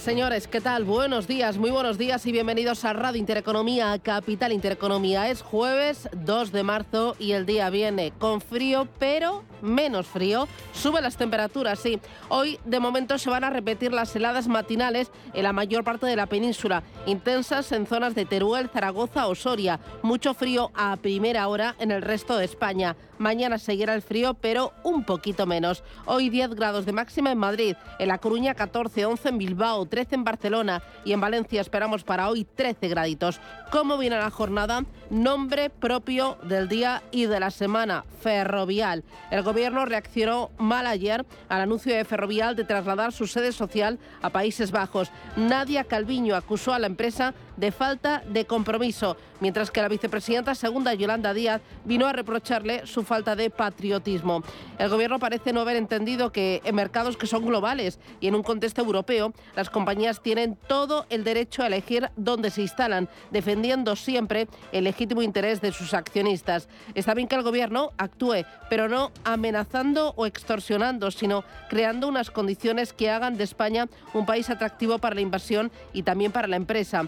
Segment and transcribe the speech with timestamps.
[0.00, 0.84] Señores, ¿qué tal?
[0.84, 5.28] Buenos días, muy buenos días y bienvenidos a Radio Intereconomía, Capital Intereconomía.
[5.28, 10.48] Es jueves 2 de marzo y el día viene con frío, pero menos frío.
[10.72, 12.00] Sube las temperaturas, sí.
[12.28, 16.16] Hoy, de momento, se van a repetir las heladas matinales en la mayor parte de
[16.16, 19.80] la península, intensas en zonas de Teruel, Zaragoza o Soria.
[20.02, 22.96] Mucho frío a primera hora en el resto de España.
[23.18, 25.84] Mañana seguirá el frío, pero un poquito menos.
[26.06, 30.14] Hoy 10 grados de máxima en Madrid, en La Coruña 14, 11 en Bilbao, 13
[30.14, 33.40] en Barcelona y en Valencia esperamos para hoy 13 graditos.
[33.70, 34.84] ¿Cómo viene la jornada?
[35.10, 39.04] Nombre propio del día y de la semana, Ferrovial.
[39.50, 44.70] Gobierno reaccionó mal ayer al anuncio de Ferrovial de trasladar su sede social a Países
[44.70, 45.10] Bajos.
[45.36, 50.94] Nadia Calviño acusó a la empresa de falta de compromiso, mientras que la vicepresidenta segunda,
[50.94, 54.42] Yolanda Díaz, vino a reprocharle su falta de patriotismo.
[54.78, 58.42] El gobierno parece no haber entendido que en mercados que son globales y en un
[58.42, 64.48] contexto europeo, las compañías tienen todo el derecho a elegir dónde se instalan, defendiendo siempre
[64.72, 66.66] el legítimo interés de sus accionistas.
[66.94, 72.94] Está bien que el gobierno actúe, pero no amenazando o extorsionando, sino creando unas condiciones
[72.94, 77.06] que hagan de España un país atractivo para la inversión y también para la empresa.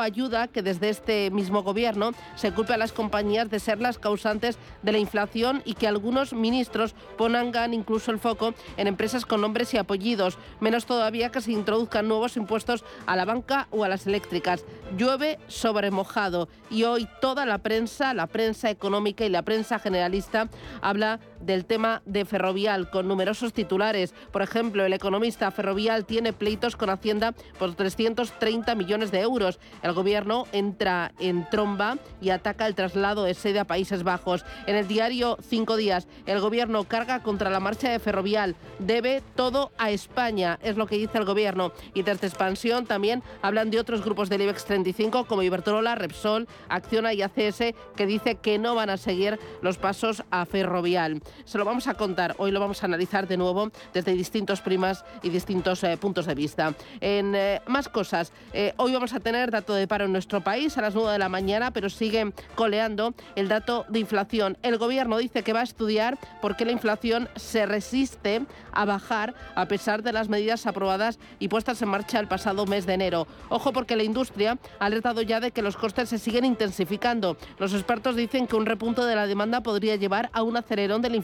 [0.00, 4.58] Ayuda que desde este mismo gobierno se culpe a las compañías de ser las causantes
[4.82, 9.74] de la inflación y que algunos ministros pongan incluso el foco en empresas con nombres
[9.74, 14.06] y apellidos, menos todavía que se introduzcan nuevos impuestos a la banca o a las
[14.06, 14.64] eléctricas.
[14.96, 20.48] Llueve sobre mojado y hoy toda la prensa, la prensa económica y la prensa generalista
[20.82, 24.14] habla del tema de Ferrovial con numerosos titulares.
[24.32, 29.58] Por ejemplo, el economista Ferrovial tiene pleitos con Hacienda por 330 millones de euros.
[29.82, 34.44] El gobierno entra en tromba y ataca el traslado de sede a Países Bajos.
[34.66, 38.56] En el diario Cinco Días, el gobierno carga contra la marcha de Ferrovial.
[38.78, 41.72] Debe todo a España, es lo que dice el gobierno.
[41.94, 47.12] Y desde expansión también hablan de otros grupos del IBEX 35 como Iberdrola, Repsol, Acciona
[47.12, 51.20] y ACS que dice que no van a seguir los pasos a Ferrovial.
[51.44, 55.04] Se lo vamos a contar, hoy lo vamos a analizar de nuevo desde distintos primas
[55.22, 56.74] y distintos eh, puntos de vista.
[57.00, 60.76] En eh, más cosas, eh, hoy vamos a tener dato de paro en nuestro país
[60.78, 64.56] a las 9 de la mañana, pero sigue coleando el dato de inflación.
[64.62, 68.42] El gobierno dice que va a estudiar por qué la inflación se resiste
[68.72, 72.86] a bajar a pesar de las medidas aprobadas y puestas en marcha el pasado mes
[72.86, 73.26] de enero.
[73.48, 77.36] Ojo porque la industria ha alertado ya de que los costes se siguen intensificando.
[77.58, 81.10] Los expertos dicen que un repunto de la demanda podría llevar a un acelerón de
[81.10, 81.23] la inflación,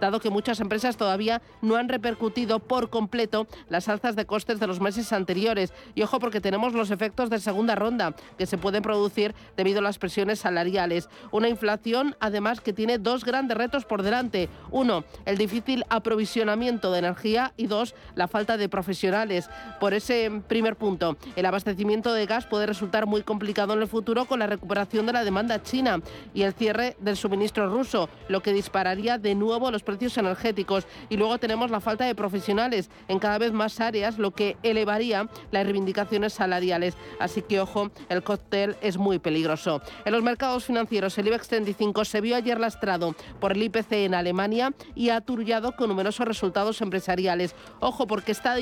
[0.00, 4.66] dado que muchas empresas todavía no han repercutido por completo las alzas de costes de
[4.66, 5.72] los meses anteriores.
[5.94, 9.82] Y ojo porque tenemos los efectos de segunda ronda que se pueden producir debido a
[9.82, 11.08] las presiones salariales.
[11.30, 14.48] Una inflación además que tiene dos grandes retos por delante.
[14.70, 19.48] Uno, el difícil aprovisionamiento de energía y dos, la falta de profesionales.
[19.80, 24.24] Por ese primer punto, el abastecimiento de gas puede resultar muy complicado en el futuro
[24.26, 26.00] con la recuperación de la demanda china
[26.32, 30.86] y el cierre del suministro ruso, lo que dispararía de nuevo los precios energéticos.
[31.08, 35.28] Y luego tenemos la falta de profesionales en cada vez más áreas, lo que elevaría
[35.50, 36.94] las reivindicaciones salariales.
[37.18, 39.82] Así que ojo, el cóctel es muy peligroso.
[40.04, 44.14] En los mercados financieros, el IBEX 35 se vio ayer lastrado por el IPC en
[44.14, 47.54] Alemania y aturullado con numerosos resultados empresariales.
[47.80, 48.56] Ojo, porque está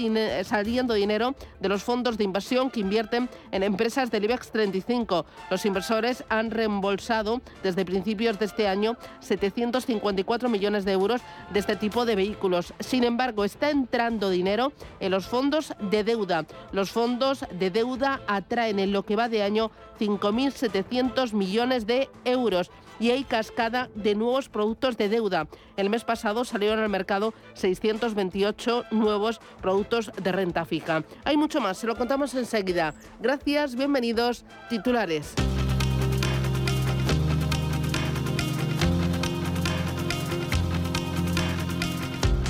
[0.44, 5.26] saliendo dinero de los fondos de inversión que invierten en empresas del IBEX 35.
[5.50, 11.20] Los inversores han reembolsado desde principios de este año 754 millones de euros
[11.52, 12.74] de este tipo de vehículos.
[12.80, 16.46] Sin embargo, está entrando dinero en los fondos de deuda.
[16.72, 22.70] Los fondos de deuda atraen en lo que va de año 5.700 millones de euros
[22.98, 25.48] y hay cascada de nuevos productos de deuda.
[25.76, 31.04] El mes pasado salieron al mercado 628 nuevos productos de renta fija.
[31.24, 32.94] Hay mucho más, se lo contamos enseguida.
[33.20, 35.34] Gracias, bienvenidos, titulares.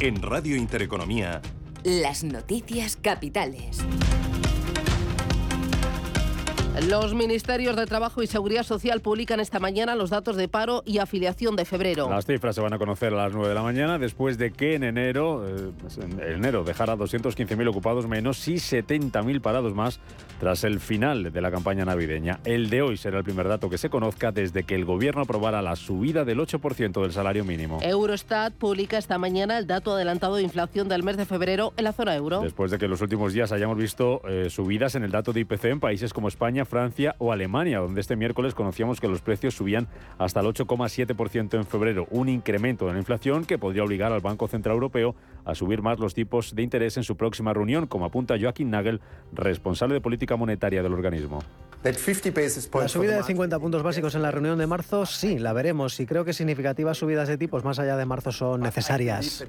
[0.03, 1.41] En Radio Intereconomía.
[1.85, 3.79] Las noticias capitales.
[6.89, 10.99] Los ministerios de Trabajo y Seguridad Social publican esta mañana los datos de paro y
[10.99, 12.11] afiliación de febrero.
[12.11, 14.75] Las cifras se van a conocer a las 9 de la mañana después de que
[14.75, 20.01] en enero, eh, pues en enero dejara 215.000 ocupados menos y 70.000 parados más
[20.43, 22.41] tras el final de la campaña navideña.
[22.44, 25.62] El de hoy será el primer dato que se conozca desde que el gobierno aprobara
[25.62, 27.79] la subida del 8% del salario mínimo.
[27.81, 31.93] Eurostat publica esta mañana el dato adelantado de inflación del mes de febrero en la
[31.93, 32.41] zona euro.
[32.41, 35.39] Después de que en los últimos días hayamos visto eh, subidas en el dato de
[35.43, 39.55] IPC en países como España, Francia o Alemania, donde este miércoles conocíamos que los precios
[39.55, 39.87] subían
[40.19, 44.49] hasta el 8,7% en febrero, un incremento de la inflación que podría obligar al Banco
[44.49, 48.37] Central Europeo a subir más los tipos de interés en su próxima reunión, como apunta
[48.41, 49.00] Joaquín Nagel,
[49.33, 51.43] responsable de política monetaria del organismo.
[52.85, 56.06] La subida de 50 puntos básicos en la reunión de marzo, sí, la veremos y
[56.06, 59.44] creo que significativas subidas de tipos más allá de marzo son necesarias.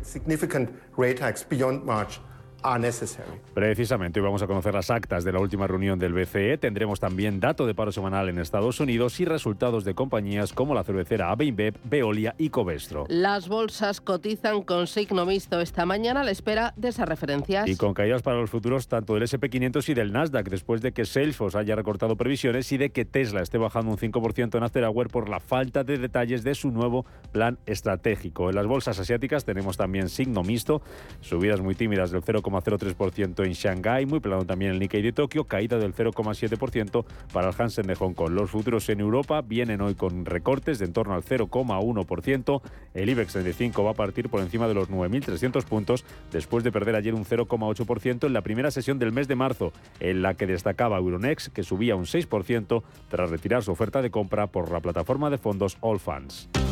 [3.54, 6.58] Precisamente hoy vamos a conocer las actas de la última reunión del BCE.
[6.58, 10.84] Tendremos también dato de paro semanal en Estados Unidos y resultados de compañías como la
[10.84, 13.06] cervecera AB Veolia y Covestro.
[13.10, 17.68] Las bolsas cotizan con signo mixto esta mañana a la espera de esas referencias.
[17.68, 21.06] Y con caídas para los futuros tanto del SP500 y del Nasdaq después de que
[21.06, 25.10] Salesforce haya recortado previsiones y de que Tesla esté bajando un 5% en After Hour
[25.10, 28.50] por la falta de detalles de su nuevo plan estratégico.
[28.50, 30.82] En las bolsas asiáticas tenemos también signo mixto,
[31.22, 35.46] subidas muy tímidas del 0, 0,03% en Shanghái, muy plano también el Nikkei de Tokio,
[35.46, 38.32] caída del 0,7% para el Hansen de Hong Kong.
[38.32, 42.62] Los futuros en Europa vienen hoy con recortes de en torno al 0,1%.
[42.94, 46.96] El IBEX 35 va a partir por encima de los 9.300 puntos después de perder
[46.96, 50.98] ayer un 0,8% en la primera sesión del mes de marzo, en la que destacaba
[50.98, 55.38] Euronext, que subía un 6% tras retirar su oferta de compra por la plataforma de
[55.38, 56.63] fondos All Funds.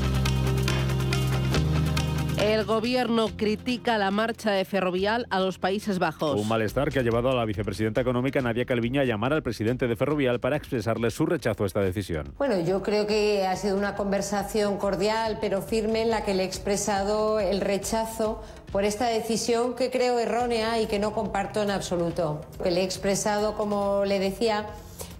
[2.41, 6.41] El gobierno critica la marcha de Ferrovial a los Países Bajos.
[6.41, 9.87] Un malestar que ha llevado a la vicepresidenta económica Nadia Calviño a llamar al presidente
[9.87, 12.33] de Ferrovial para expresarle su rechazo a esta decisión.
[12.39, 16.41] Bueno, yo creo que ha sido una conversación cordial pero firme en la que le
[16.41, 18.41] he expresado el rechazo
[18.71, 22.41] por esta decisión que creo errónea y que no comparto en absoluto.
[22.57, 24.65] Lo que le he expresado, como le decía,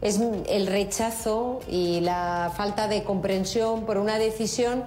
[0.01, 0.19] es
[0.49, 4.85] el rechazo y la falta de comprensión por una decisión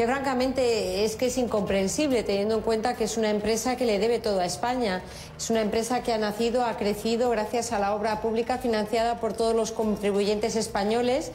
[0.00, 3.98] que francamente es que es incomprensible teniendo en cuenta que es una empresa que le
[3.98, 5.02] debe todo a España.
[5.36, 9.34] Es una empresa que ha nacido, ha crecido gracias a la obra pública financiada por
[9.34, 11.32] todos los contribuyentes españoles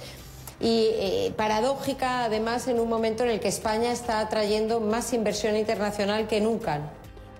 [0.60, 5.56] y eh, paradójica además en un momento en el que España está atrayendo más inversión
[5.56, 6.90] internacional que nunca.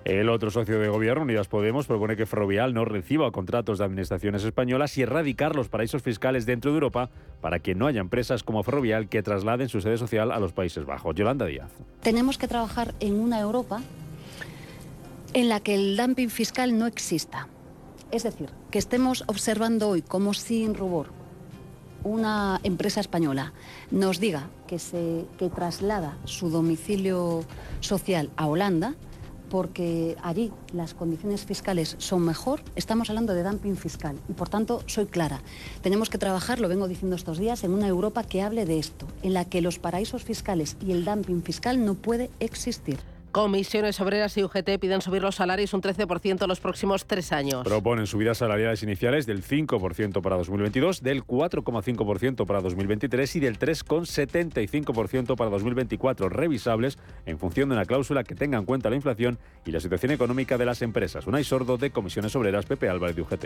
[0.06, 4.44] El otro socio de gobierno, Unidas Podemos, propone que Ferrovial no reciba contratos de administraciones
[4.44, 7.10] españolas y erradicar los paraísos fiscales dentro de Europa
[7.40, 10.86] para que no haya empresas como Ferrovial que trasladen su sede social a los Países
[10.86, 11.16] Bajos.
[11.16, 11.72] Yolanda Díaz.
[12.02, 13.82] Tenemos que trabajar en una Europa
[15.34, 17.48] en la que el dumping fiscal no exista.
[18.12, 21.08] Es decir, que estemos observando hoy como sin rubor
[22.04, 23.52] una empresa española
[23.90, 27.44] nos diga que, se, que traslada su domicilio
[27.80, 28.94] social a Holanda,
[29.50, 34.82] porque allí las condiciones fiscales son mejor, estamos hablando de dumping fiscal y por tanto
[34.86, 35.40] soy clara.
[35.82, 39.06] Tenemos que trabajar, lo vengo diciendo estos días, en una Europa que hable de esto,
[39.22, 42.98] en la que los paraísos fiscales y el dumping fiscal no puede existir.
[43.36, 47.64] Comisiones Obreras y UGT piden subir los salarios un 13% en los próximos tres años.
[47.64, 55.36] Proponen subidas salariales iniciales del 5% para 2022, del 4,5% para 2023 y del 3,75%
[55.36, 56.96] para 2024, revisables
[57.26, 60.56] en función de una cláusula que tenga en cuenta la inflación y la situación económica
[60.56, 61.26] de las empresas.
[61.26, 63.44] Unai Sordo de Comisiones Obreras, Pepe Álvarez de UGT.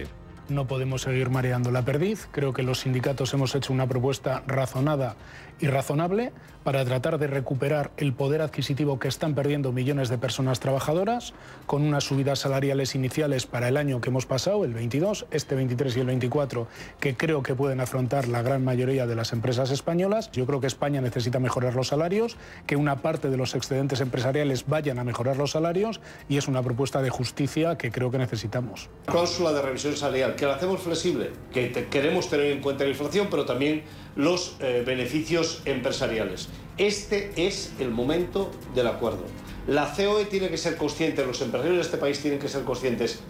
[0.51, 2.29] No podemos seguir mareando la perdiz.
[2.31, 5.17] Creo que los sindicatos hemos hecho una propuesta razonada
[5.61, 6.33] y razonable
[6.65, 11.33] para tratar de recuperar el poder adquisitivo que están perdiendo millones de personas trabajadoras,
[11.67, 15.97] con unas subidas salariales iniciales para el año que hemos pasado, el 22, este 23
[15.97, 16.67] y el 24,
[17.01, 20.31] que creo que pueden afrontar la gran mayoría de las empresas españolas.
[20.33, 22.37] Yo creo que España necesita mejorar los salarios,
[22.67, 26.63] que una parte de los excedentes empresariales vayan a mejorar los salarios y es una
[26.63, 28.91] propuesta de justicia que creo que necesitamos.
[29.07, 33.29] Cláusula de revisión salarial, que la hacemos flexible, que queremos tener en cuenta la inflación,
[33.31, 33.83] pero también
[34.17, 36.49] los eh, beneficios empresariales.
[36.79, 39.25] Este es el momento del acuerdo.
[39.67, 43.21] La COE tiene que ser consciente, los empresarios de este país tienen que ser conscientes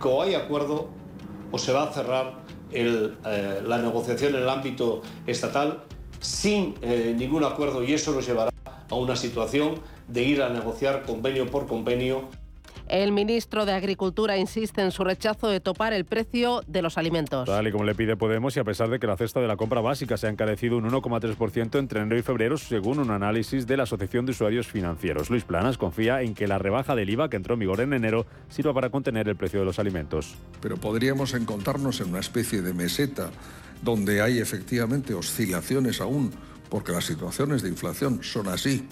[0.00, 0.88] que o hay acuerdo
[1.50, 3.12] o se va a cerrar eh,
[3.64, 5.84] la negociación en el ámbito estatal
[6.20, 8.50] sin eh, ningún acuerdo y eso nos llevará
[8.90, 12.28] a una situación de ir a negociar convenio por convenio
[12.90, 17.46] el ministro de Agricultura insiste en su rechazo de topar el precio de los alimentos.
[17.46, 19.56] Tal y como le pide Podemos, y a pesar de que la cesta de la
[19.56, 23.76] compra básica se ha encarecido un 1,3% entre enero y febrero, según un análisis de
[23.76, 25.30] la Asociación de Usuarios Financieros.
[25.30, 28.26] Luis Planas confía en que la rebaja del IVA que entró en vigor en enero
[28.48, 30.34] sirva para contener el precio de los alimentos.
[30.60, 33.30] Pero podríamos encontrarnos en una especie de meseta
[33.82, 36.32] donde hay efectivamente oscilaciones aún,
[36.68, 38.86] porque las situaciones de inflación son así,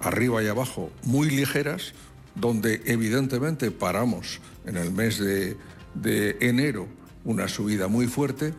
[0.00, 1.94] arriba y abajo, muy ligeras
[2.36, 5.56] donde evidentemente paramos en el mes de,
[6.40, 6.86] enero
[7.24, 8.54] una subida muy fuerte,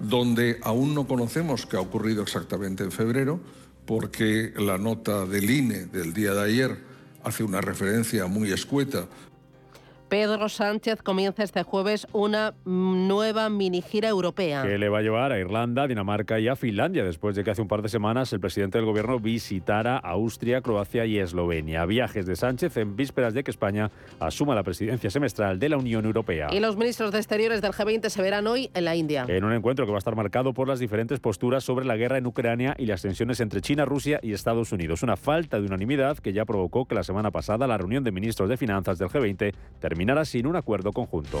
[0.00, 3.40] donde aún no conocemos qué ha ocurrido exactamente en febrero,
[3.86, 6.78] porque la nota del INE del día de ayer
[7.24, 9.06] hace una referencia muy escueta
[10.12, 14.62] Pedro Sánchez comienza este jueves una nueva mini gira europea.
[14.62, 17.62] Que le va a llevar a Irlanda, Dinamarca y a Finlandia, después de que hace
[17.62, 21.86] un par de semanas el presidente del gobierno visitara Austria, Croacia y Eslovenia.
[21.86, 23.90] Viajes de Sánchez en vísperas de que España
[24.20, 26.48] asuma la presidencia semestral de la Unión Europea.
[26.52, 29.24] Y los ministros de Exteriores del G20 se verán hoy en la India.
[29.28, 32.18] En un encuentro que va a estar marcado por las diferentes posturas sobre la guerra
[32.18, 35.02] en Ucrania y las tensiones entre China, Rusia y Estados Unidos.
[35.02, 38.50] Una falta de unanimidad que ya provocó que la semana pasada la reunión de ministros
[38.50, 41.40] de Finanzas del G20 terminara sin un acuerdo conjunto.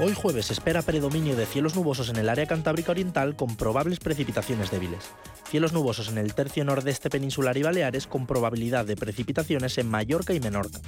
[0.00, 4.00] Hoy jueves se espera predominio de cielos nubosos en el área cantábrica oriental con probables
[4.00, 5.12] precipitaciones débiles.
[5.48, 10.34] Cielos nubosos en el tercio nordeste peninsular y Baleares con probabilidad de precipitaciones en Mallorca
[10.34, 10.80] y Menorca.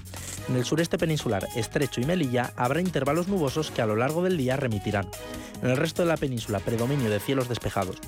[0.48, 4.36] En el sureste peninsular, Estrecho y Melilla habrá intervalos nubosos que a lo largo del
[4.36, 5.08] día remitirán.
[5.62, 7.98] En el resto de la península, predominio de cielos despejados.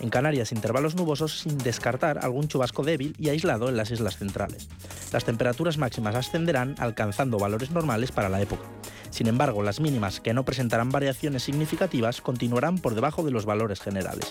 [0.00, 4.68] En Canarias, intervalos nubosos sin descartar algún chubasco débil y aislado en las islas centrales.
[5.12, 8.64] Las temperaturas máximas ascenderán alcanzando valores normales para la época.
[9.16, 13.80] Sin embargo, las mínimas, que no presentarán variaciones significativas, continuarán por debajo de los valores
[13.80, 14.30] generales.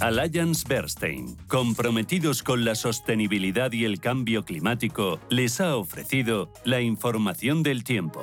[0.00, 7.62] Alliance Bernstein, comprometidos con la sostenibilidad y el cambio climático, les ha ofrecido la información
[7.62, 8.22] del tiempo.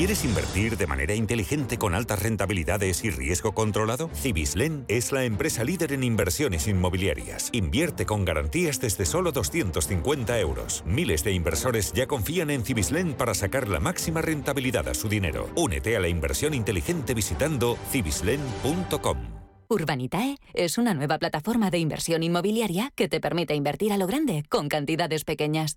[0.00, 4.08] ¿Quieres invertir de manera inteligente con altas rentabilidades y riesgo controlado?
[4.14, 7.50] Cibislen es la empresa líder en inversiones inmobiliarias.
[7.52, 10.82] Invierte con garantías desde solo 250 euros.
[10.86, 15.50] Miles de inversores ya confían en Cibislen para sacar la máxima rentabilidad a su dinero.
[15.54, 19.18] Únete a la inversión inteligente visitando cibislen.com.
[19.68, 24.44] Urbanitae es una nueva plataforma de inversión inmobiliaria que te permite invertir a lo grande
[24.48, 25.76] con cantidades pequeñas.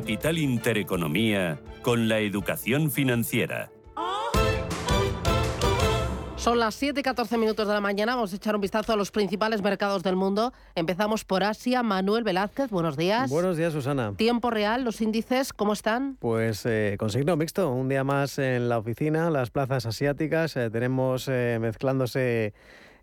[0.00, 3.70] Capital Intereconomía con la educación financiera.
[6.36, 8.14] Son las 7 y 14 minutos de la mañana.
[8.14, 10.54] Vamos a echar un vistazo a los principales mercados del mundo.
[10.74, 11.82] Empezamos por Asia.
[11.82, 13.28] Manuel Velázquez, buenos días.
[13.28, 14.14] Buenos días, Susana.
[14.16, 16.16] Tiempo real, los índices, ¿cómo están?
[16.18, 17.70] Pues eh, con signo mixto.
[17.70, 20.56] Un día más en la oficina, las plazas asiáticas.
[20.56, 22.54] Eh, tenemos eh, mezclándose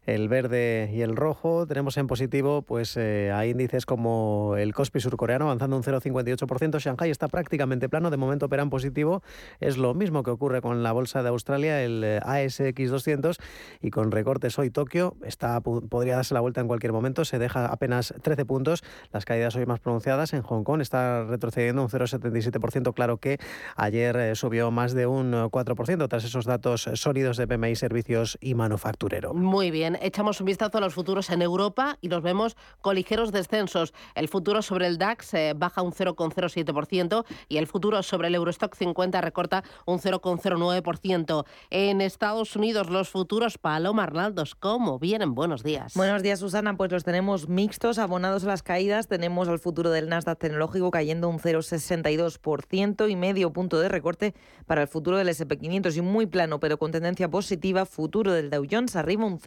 [0.07, 1.67] el verde y el rojo.
[1.67, 6.79] Tenemos en positivo pues eh, a índices como el Kospi surcoreano avanzando un 0,58%.
[6.79, 9.21] Shanghai está prácticamente plano, de momento opera en positivo.
[9.59, 13.37] Es lo mismo que ocurre con la bolsa de Australia, el eh, ASX 200,
[13.81, 17.25] y con recortes hoy Tokio está, podría darse la vuelta en cualquier momento.
[17.25, 18.83] Se deja apenas 13 puntos.
[19.11, 22.93] Las caídas hoy más pronunciadas en Hong Kong está retrocediendo un 0,77%.
[22.93, 23.39] Claro que
[23.75, 28.55] ayer eh, subió más de un 4% tras esos datos sólidos de PMI, servicios y
[28.55, 29.33] manufacturero.
[29.33, 33.31] Muy bien, echamos un vistazo a los futuros en Europa y los vemos con ligeros
[33.31, 33.93] descensos.
[34.15, 38.75] El futuro sobre el DAX eh, baja un 0,07% y el futuro sobre el Eurostock
[38.75, 41.45] 50 recorta un 0,09%.
[41.69, 45.35] En Estados Unidos los futuros Paloma Arnaldos, ¿cómo vienen?
[45.35, 45.93] Buenos días.
[45.95, 46.75] Buenos días, Susana.
[46.77, 49.07] Pues los tenemos mixtos, abonados a las caídas.
[49.07, 54.33] Tenemos al futuro del Nasdaq tecnológico cayendo un 0,62% y medio punto de recorte
[54.65, 58.65] para el futuro del SP500 y muy plano, pero con tendencia positiva, futuro del Dow
[58.69, 59.39] Jones arriba un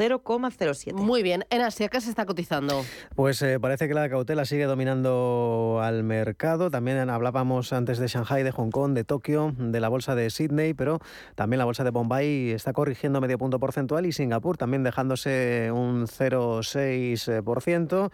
[0.49, 0.95] 0,07.
[0.95, 1.45] Muy bien.
[1.51, 2.85] En Asia, ¿qué se está cotizando?
[3.15, 6.71] Pues eh, parece que la cautela sigue dominando al mercado.
[6.71, 10.75] También hablábamos antes de Shanghai, de Hong Kong, de Tokio, de la bolsa de Sydney,
[10.75, 11.01] pero
[11.35, 16.07] también la bolsa de Bombay está corrigiendo medio punto porcentual y Singapur también dejándose un
[16.07, 18.11] 0,6%.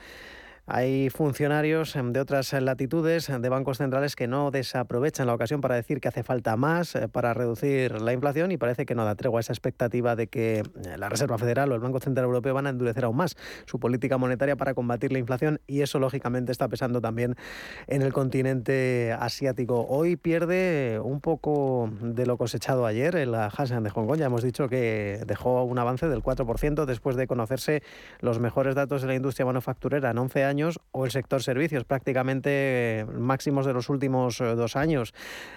[0.69, 5.77] Hay funcionarios em, de otras latitudes de bancos centrales que no desaprovechan la ocasión para
[5.77, 9.15] decir que hace falta más eh, para reducir la inflación y parece que no da
[9.15, 10.65] tregua esa expectativa de que eh,
[10.99, 14.19] la Reserva Federal o el Banco Central Europeo van a endurecer aún más su política
[14.19, 17.37] monetaria para combatir la inflación y eso lógicamente está pesando también
[17.87, 19.87] en el continente asiático.
[19.89, 24.19] Hoy pierde un poco de lo cosechado ayer en la Hansen de Hong Kong.
[24.19, 27.85] Ya hemos dicho que dejó un avance del 4% después de conocerse
[28.19, 30.56] los mejores datos de la industria manufacturera en 11 años
[30.93, 35.13] o el sector servicios, prácticamente eh, máximos de los últimos eh, dos años.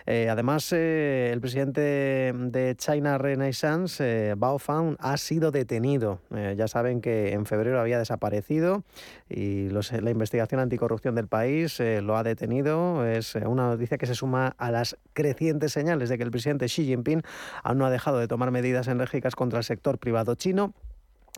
[0.06, 6.20] Eh, además, el presidente de China Renaissance, Bao Fan, ha sido detenido.
[6.29, 8.84] ya saben que en febrero había desaparecido
[9.29, 13.06] y la investigación anticorrupción del país lo ha detenido.
[13.06, 16.86] Es una noticia que se suma a las crecientes señales de que el presidente Xi
[16.86, 17.22] Jinping
[17.63, 20.74] aún no ha dejado de tomar medidas enérgicas contra el sector privado chino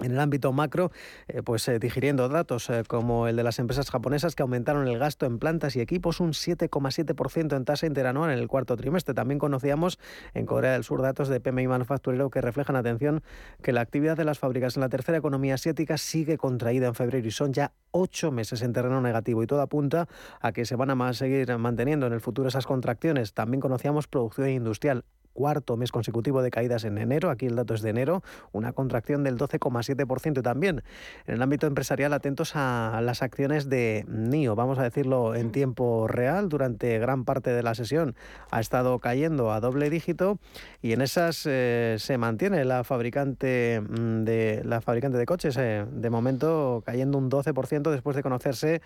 [0.03, 0.91] en el ámbito macro,
[1.27, 4.98] eh, pues eh, digiriendo datos eh, como el de las empresas japonesas que aumentaron el
[4.98, 9.13] gasto en plantas y equipos un 7,7% en tasa interanual en el cuarto trimestre.
[9.13, 10.00] También conocíamos
[10.34, 13.24] en Corea del Sur datos de PMI manufacturero que reflejan, atención,
[13.61, 17.27] que la actividad de las fábricas en la tercera economía asiática sigue contraída en febrero
[17.27, 20.07] y son ya ocho meses en terreno negativo y todo apunta
[20.40, 23.33] a que se van a seguir manteniendo en el futuro esas contracciones.
[23.33, 27.29] También conocíamos producción industrial cuarto mes consecutivo de caídas en enero.
[27.29, 30.83] Aquí el dato es de enero, una contracción del 12,7% también.
[31.27, 36.07] En el ámbito empresarial, atentos a las acciones de NIO, vamos a decirlo en tiempo
[36.07, 36.50] real.
[36.50, 38.15] Durante gran parte de la sesión
[38.51, 40.39] ha estado cayendo a doble dígito
[40.81, 45.85] y en esas eh, se mantiene la fabricante mm, de la fabricante de coches, eh,
[45.91, 48.81] de momento cayendo un 12% después de conocerse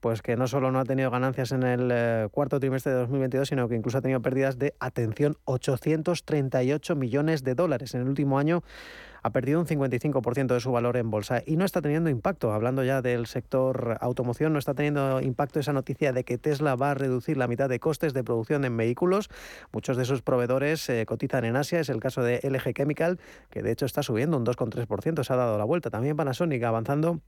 [0.00, 3.48] pues que no solo no ha tenido ganancias en el eh, cuarto trimestre de 2022,
[3.48, 7.94] sino que incluso ha tenido pérdidas de, atención, 838 millones de dólares.
[7.94, 8.62] En el último año
[9.22, 12.82] ha perdido un 55% de su valor en bolsa y no está teniendo impacto, hablando
[12.84, 16.94] ya del sector automoción, no está teniendo impacto esa noticia de que Tesla va a
[16.94, 19.28] reducir la mitad de costes de producción en vehículos.
[19.72, 23.18] Muchos de sus proveedores eh, cotizan en Asia, es el caso de LG Chemical,
[23.50, 25.90] que de hecho está subiendo un 2,3%, se ha dado la vuelta.
[25.90, 27.20] También Panasonic avanzando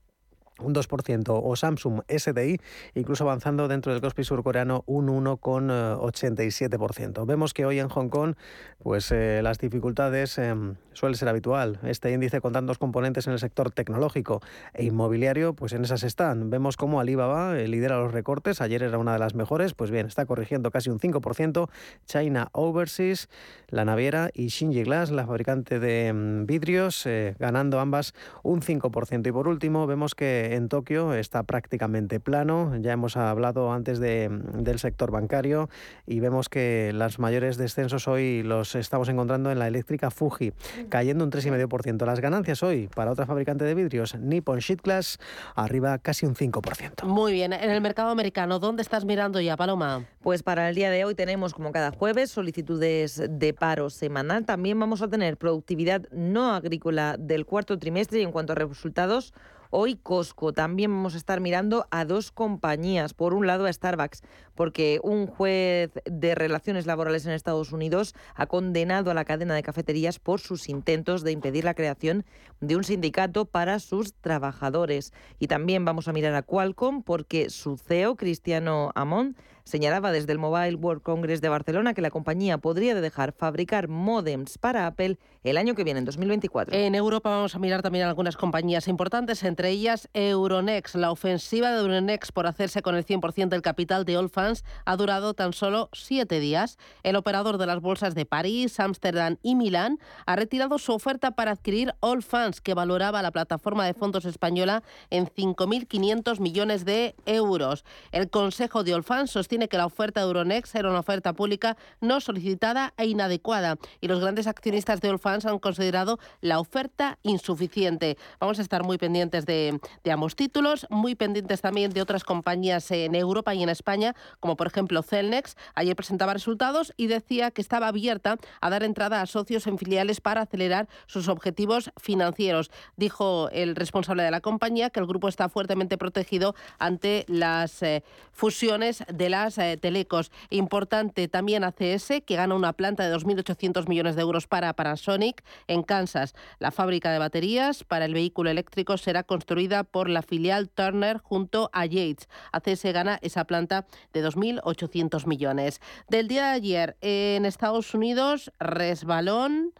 [0.62, 2.60] un 2%, o Samsung SDI,
[2.94, 7.26] incluso avanzando dentro del Kospi surcoreano un 1,87%.
[7.26, 8.34] Vemos que hoy en Hong Kong,
[8.78, 10.54] pues eh, las dificultades eh,
[10.92, 11.78] suele ser habitual.
[11.82, 14.40] Este índice con tantos componentes en el sector tecnológico
[14.74, 16.50] e inmobiliario, pues en esas están.
[16.50, 20.06] Vemos cómo Alibaba eh, lidera los recortes, ayer era una de las mejores, pues bien,
[20.06, 21.68] está corrigiendo casi un 5%.
[22.06, 23.28] China Overseas,
[23.68, 27.06] la naviera y Shinji Glass, la fabricante de mm, vidrios,
[27.38, 29.26] ganando ambas un 5%.
[29.26, 32.76] Y por último, vemos que en Tokio está prácticamente plano.
[32.80, 35.68] Ya hemos hablado antes del sector bancario
[36.06, 40.52] y vemos que los mayores descensos hoy los estamos encontrando en la eléctrica Fuji,
[40.88, 42.04] cayendo un 3,5%.
[42.04, 45.18] Las ganancias hoy para otra fabricante de vidrios, Nippon Sheet Glass,
[45.54, 47.04] arriba casi un 5%.
[47.04, 50.04] Muy bien, en el mercado americano, ¿dónde estás mirando ya, Paloma?
[50.20, 54.44] Pues para el día de hoy tenemos, como cada jueves, solicitudes de paro semanal.
[54.44, 59.32] También vamos a tener productividad no agrícola del cuarto trimestre y en cuanto a resultados,
[59.74, 63.14] Hoy Costco también vamos a estar mirando a dos compañías.
[63.14, 64.20] Por un lado a Starbucks,
[64.54, 69.62] porque un juez de relaciones laborales en Estados Unidos ha condenado a la cadena de
[69.62, 72.26] cafeterías por sus intentos de impedir la creación
[72.60, 75.14] de un sindicato para sus trabajadores.
[75.38, 80.38] Y también vamos a mirar a Qualcomm porque su CEO, Cristiano Amon, señalaba desde el
[80.38, 85.56] Mobile World Congress de Barcelona que la compañía podría dejar fabricar modems para Apple el
[85.56, 86.74] año que viene, en 2024.
[86.76, 90.94] En Europa vamos a mirar también algunas compañías importantes, entre ellas Euronext.
[90.94, 95.34] La ofensiva de Euronext por hacerse con el 100% del capital de Allfans ha durado
[95.34, 96.78] tan solo siete días.
[97.02, 101.52] El operador de las bolsas de París, Ámsterdam y Milán ha retirado su oferta para
[101.52, 107.84] adquirir Allfans, que valoraba la plataforma de fondos española en 5.500 millones de euros.
[108.12, 112.20] El Consejo de Allfans sostiene que la oferta de Euronext era una oferta pública no
[112.20, 118.16] solicitada e inadecuada y los grandes accionistas de Allfans han considerado la oferta insuficiente.
[118.40, 122.90] Vamos a estar muy pendientes de, de ambos títulos, muy pendientes también de otras compañías
[122.92, 125.54] en Europa y en España, como por ejemplo Celnex.
[125.74, 130.22] Ayer presentaba resultados y decía que estaba abierta a dar entrada a socios en filiales
[130.22, 132.70] para acelerar sus objetivos financieros.
[132.96, 138.02] Dijo el responsable de la compañía que el grupo está fuertemente protegido ante las eh,
[138.32, 139.28] fusiones de
[139.58, 140.30] eh, telecos.
[140.50, 145.82] Importante también ACS, que gana una planta de 2.800 millones de euros para Panasonic en
[145.82, 146.34] Kansas.
[146.58, 151.70] La fábrica de baterías para el vehículo eléctrico será construida por la filial Turner junto
[151.72, 152.28] a Yates.
[152.52, 155.80] ACS gana esa planta de 2.800 millones.
[156.08, 159.72] Del día de ayer en Estados Unidos, resbalón.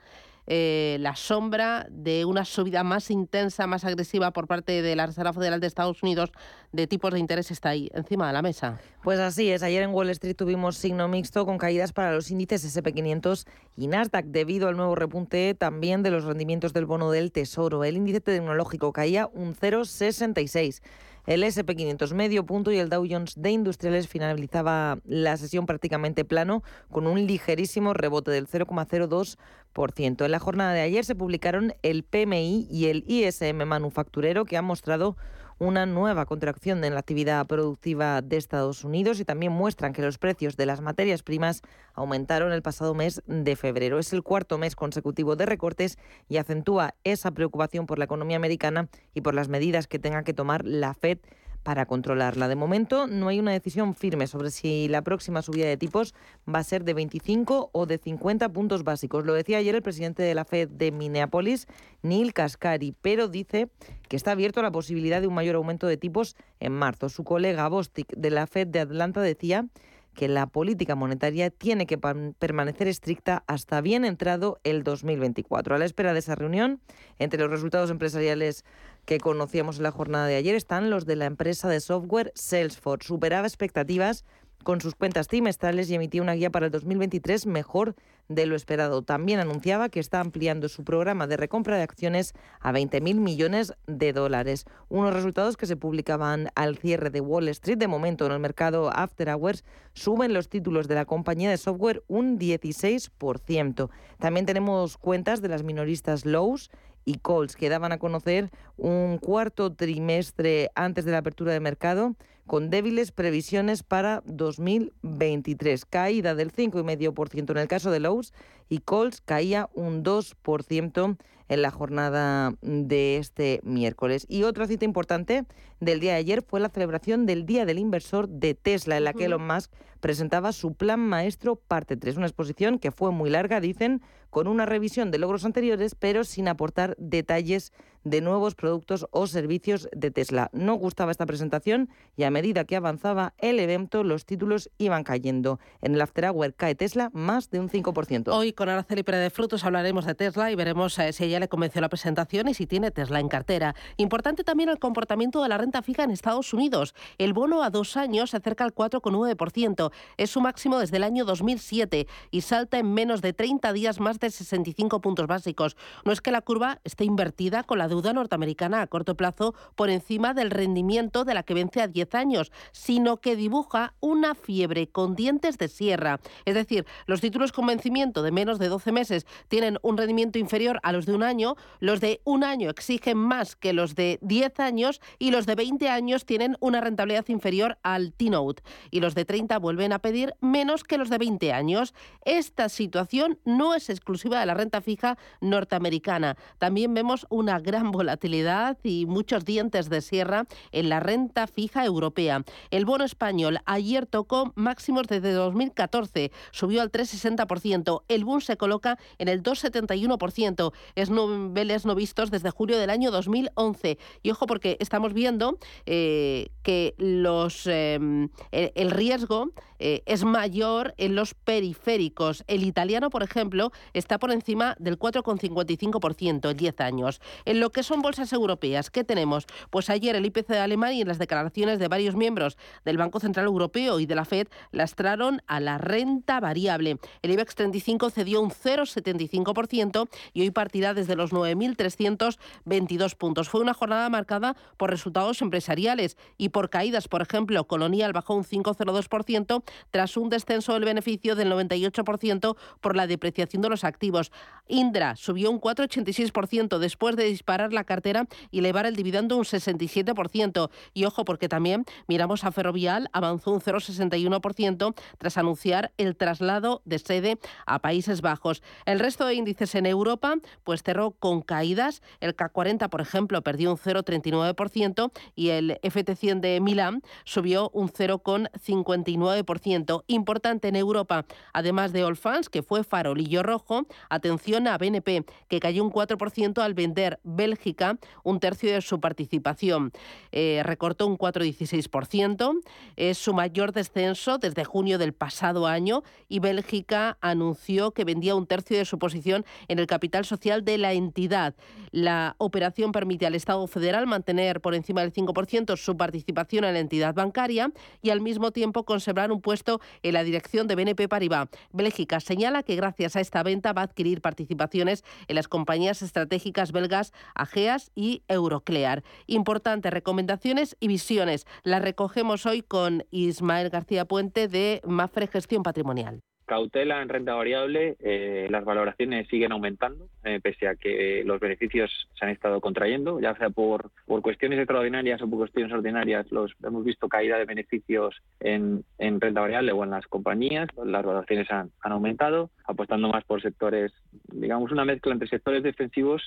[0.46, 5.33] Eh, la sombra de una subida más intensa, más agresiva por parte de la Reserva
[5.33, 6.33] Federal de Estados Unidos
[6.72, 8.81] de tipos de interés está ahí, encima de la mesa.
[9.05, 9.62] Pues así es.
[9.62, 14.26] Ayer en Wall Street tuvimos signo mixto con caídas para los índices SP500 y Nasdaq
[14.26, 17.85] debido al nuevo repunte también de los rendimientos del bono del Tesoro.
[17.85, 20.83] El índice tecnológico caía un 0,66.
[21.26, 26.64] El SP500 medio punto y el Dow Jones de Industriales finalizaba la sesión prácticamente plano
[26.90, 30.24] con un ligerísimo rebote del 0,02%.
[30.24, 34.64] En la jornada de ayer se publicaron el PMI y el ISM manufacturero que han
[34.64, 35.16] mostrado
[35.62, 40.18] una nueva contracción en la actividad productiva de Estados Unidos y también muestran que los
[40.18, 41.62] precios de las materias primas
[41.94, 44.01] aumentaron el pasado mes de febrero.
[44.01, 45.98] Es el cuarto mes consecutivo de recortes
[46.29, 50.35] y acentúa esa preocupación por la economía americana y por las medidas que tenga que
[50.35, 51.18] tomar la Fed
[51.62, 52.48] para controlarla.
[52.48, 56.14] De momento no hay una decisión firme sobre si la próxima subida de tipos
[56.53, 59.25] va a ser de 25 o de 50 puntos básicos.
[59.25, 61.66] Lo decía ayer el presidente de la Fed de Minneapolis,
[62.03, 63.68] Neil Kaskari, pero dice
[64.09, 67.09] que está abierto a la posibilidad de un mayor aumento de tipos en marzo.
[67.09, 69.66] Su colega Bostic de la Fed de Atlanta decía
[70.14, 75.75] que la política monetaria tiene que permanecer estricta hasta bien entrado el 2024.
[75.75, 76.81] A la espera de esa reunión,
[77.18, 78.64] entre los resultados empresariales
[79.05, 83.09] que conocíamos en la jornada de ayer están los de la empresa de software Salesforce.
[83.09, 84.25] Superaba expectativas
[84.62, 87.95] con sus cuentas trimestrales y emitía una guía para el 2023 mejor
[88.29, 89.03] de lo esperado.
[89.03, 94.12] También anunciaba que está ampliando su programa de recompra de acciones a 20.000 millones de
[94.12, 94.65] dólares.
[94.88, 97.79] Unos resultados que se publicaban al cierre de Wall Street.
[97.79, 102.03] De momento, en el mercado After Hours suben los títulos de la compañía de software
[102.07, 103.91] un 16%.
[104.19, 106.71] También tenemos cuentas de las minoristas Lowe's
[107.05, 112.15] y Coles, que daban a conocer un cuarto trimestre antes de la apertura de mercado
[112.47, 115.85] con débiles previsiones para 2023.
[115.85, 118.33] Caída del 5,5% en el caso de Lowe's
[118.72, 124.24] y Coles caía un 2% en la jornada de este miércoles.
[124.30, 125.44] Y otra cita importante
[125.78, 129.12] del día de ayer fue la celebración del Día del Inversor de Tesla, en la
[129.12, 133.61] que Elon Musk presentaba su plan maestro parte 3, una exposición que fue muy larga,
[133.61, 139.26] dicen, con una revisión de logros anteriores, pero sin aportar detalles de nuevos productos o
[139.26, 140.48] servicios de Tesla.
[140.52, 145.61] No gustaba esta presentación y a medida que avanzaba el evento, los títulos iban cayendo.
[145.82, 148.32] En el After Hour cae Tesla más de un 5%.
[148.32, 151.48] Hoy con Araceli Pérez de Frutos hablaremos de Tesla y veremos eh, si ella le
[151.48, 153.75] convenció la presentación y si tiene Tesla en cartera.
[153.96, 156.94] Importante también el comportamiento de la renta fija en Estados Unidos.
[157.18, 159.90] El bono a dos años se acerca al 4,9%.
[160.16, 164.20] Es su máximo desde el año 2007 y salta en menos de 30 días más
[164.20, 165.77] de 65 puntos básicos.
[166.05, 169.90] No es que la curva esté invertida con la deuda norteamericana a corto plazo por
[169.90, 174.88] encima del rendimiento de la que vence a 10 años, sino que dibuja una fiebre
[174.88, 176.20] con dientes de sierra.
[176.44, 180.81] Es decir, los títulos con vencimiento de menos de 12 meses tienen un rendimiento inferior
[180.83, 184.61] a los de un año, los de un año exigen más que los de 10
[184.61, 189.25] años y los de 20 años tienen una rentabilidad inferior al T-Note y los de
[189.25, 191.95] 30 vuelven a pedir menos que los de 20 años.
[192.25, 196.37] Esta situación no es exclusiva de la renta fija norteamericana.
[196.59, 202.43] También vemos una gran volatilidad y muchos dientes de sierra en la renta fija europea.
[202.71, 208.03] El bono español ayer tocó máximos desde 2014, subió al 3,60%.
[208.09, 210.73] El se coloca en el 2,71%.
[210.95, 213.99] Es niveles no vistos desde julio del año 2011.
[214.23, 221.14] Y ojo, porque estamos viendo eh, que los, em, el, riesgo eh, es mayor en
[221.14, 222.45] los periféricos.
[222.47, 227.21] El italiano, por ejemplo, está por encima del 4,55% en 10 años.
[227.45, 229.47] En lo que son bolsas europeas, ¿qué tenemos?
[229.71, 233.21] Pues ayer el IPC de Alemania y en las declaraciones de varios miembros del Banco
[233.21, 236.99] Central Europeo y de la Fed lastraron a la renta variable.
[237.23, 243.48] El IBEX 35 cedió un 0,75% y hoy partirá desde los 9.322 puntos.
[243.48, 247.08] Fue una jornada marcada por resultados empresariales y por caídas.
[247.08, 253.08] Por ejemplo, Colonial bajó un 5,02% tras un descenso del beneficio del 98% por la
[253.08, 254.30] depreciación de los activos.
[254.68, 260.70] Indra subió un 4,86% después de disparar la cartera y elevar el dividendo un 67%.
[260.94, 267.00] Y ojo, porque también miramos a Ferrovial, avanzó un 0,61% tras anunciar el traslado de
[267.00, 268.62] sede a Países Bajos.
[268.85, 272.03] El resto de índices en Europa pues cerró con caídas.
[272.20, 280.05] El K40, por ejemplo, perdió un 0,39% y el FT100 de Milán subió un 0,59%.
[280.07, 285.83] Importante en Europa, además de Allfans, que fue farolillo rojo, atención a BNP, que cayó
[285.83, 289.92] un 4% al vender Bélgica un tercio de su participación.
[290.33, 292.61] Eh, recortó un 4,16%.
[292.96, 298.47] Es su mayor descenso desde junio del pasado año y Bélgica anunció que vendía un
[298.47, 301.55] tercio de su posición en el capital social de la entidad.
[301.91, 306.81] La operación permite al Estado federal mantener por encima del 5% su participación en la
[306.81, 311.49] entidad bancaria y al mismo tiempo conservar un puesto en la dirección de BNP Paribas.
[311.73, 316.73] Bélgica señala que gracias a esta venta va a adquirir participaciones en las compañías estratégicas
[316.73, 319.03] belgas Ageas y Euroclear.
[319.27, 321.47] Importantes recomendaciones y visiones.
[321.62, 327.96] Las recogemos hoy con Ismael García Puente de Mafre Gestión Patrimonial cautela en renta variable,
[328.00, 333.20] eh, las valoraciones siguen aumentando, eh, pese a que los beneficios se han estado contrayendo,
[333.20, 337.44] ya sea por, por cuestiones extraordinarias o por cuestiones ordinarias, los hemos visto caída de
[337.44, 343.09] beneficios en, en renta variable o en las compañías, las valoraciones han, han aumentado, apostando
[343.09, 343.92] más por sectores,
[344.33, 346.22] digamos, una mezcla entre sectores defensivos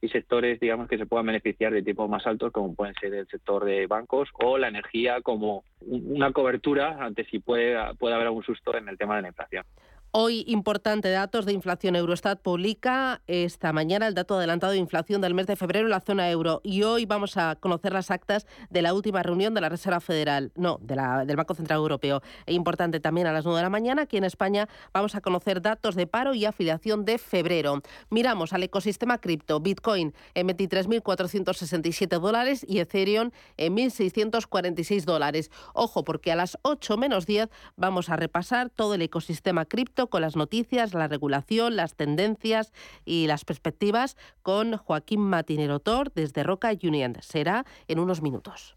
[0.00, 3.26] y sectores, digamos, que se puedan beneficiar de tipos más altos, como pueden ser el
[3.26, 8.44] sector de bancos o la energía como una cobertura ante si puede, puede haber algún
[8.44, 9.64] susto en el tema de la inflación.
[10.10, 11.94] Hoy, importante datos de inflación.
[11.94, 16.00] Eurostat publica esta mañana el dato adelantado de inflación del mes de febrero en la
[16.00, 16.62] zona euro.
[16.64, 20.50] Y hoy vamos a conocer las actas de la última reunión de la Reserva Federal,
[20.56, 22.22] no, de la, del Banco Central Europeo.
[22.46, 25.60] E importante también a las 9 de la mañana, aquí en España vamos a conocer
[25.60, 27.82] datos de paro y afiliación de febrero.
[28.08, 29.60] Miramos al ecosistema cripto.
[29.60, 35.50] Bitcoin en 23.467 dólares y Ethereum en 1.646 dólares.
[35.74, 40.22] Ojo, porque a las 8 menos 10 vamos a repasar todo el ecosistema cripto con
[40.22, 42.72] las noticias, la regulación, las tendencias
[43.04, 47.16] y las perspectivas con Joaquín Matinero Tor desde Roca Union.
[47.20, 48.76] Será en unos minutos.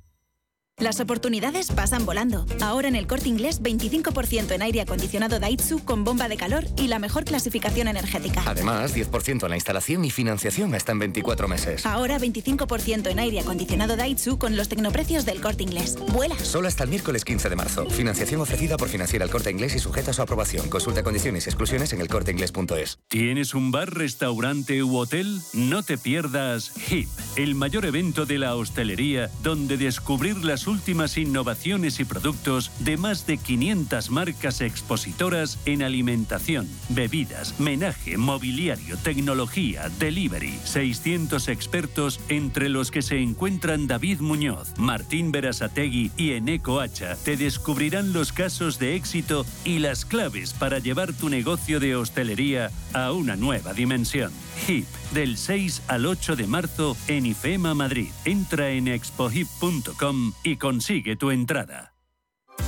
[0.81, 2.43] Las oportunidades pasan volando.
[2.59, 6.87] Ahora en el corte inglés, 25% en aire acondicionado Daitsu con bomba de calor y
[6.87, 8.41] la mejor clasificación energética.
[8.47, 11.85] Además, 10% en la instalación y financiación hasta en 24 meses.
[11.85, 15.99] Ahora 25% en aire acondicionado Daitsu con los tecnoprecios del corte inglés.
[16.13, 16.35] ¡Vuela!
[16.39, 17.85] Solo hasta el miércoles 15 de marzo.
[17.85, 20.67] Financiación ofrecida por Financiera el corte inglés y sujeta a su aprobación.
[20.67, 22.97] Consulta condiciones y exclusiones en elcorteinglés.es.
[23.07, 25.41] ¿Tienes un bar, restaurante u hotel?
[25.53, 31.99] No te pierdas HIP, el mayor evento de la hostelería donde descubrir las últimas innovaciones
[31.99, 40.57] y productos de más de 500 marcas expositoras en alimentación, bebidas, menaje, mobiliario, tecnología, delivery.
[40.63, 47.35] 600 expertos entre los que se encuentran David Muñoz, Martín Berasategui y Eneco Hacha te
[47.35, 53.11] descubrirán los casos de éxito y las claves para llevar tu negocio de hostelería a
[53.11, 54.31] una nueva dimensión.
[54.67, 58.09] HIP, del 6 al 8 de marzo en IFEMA Madrid.
[58.25, 61.90] Entra en expohip.com y consigue tu entrada.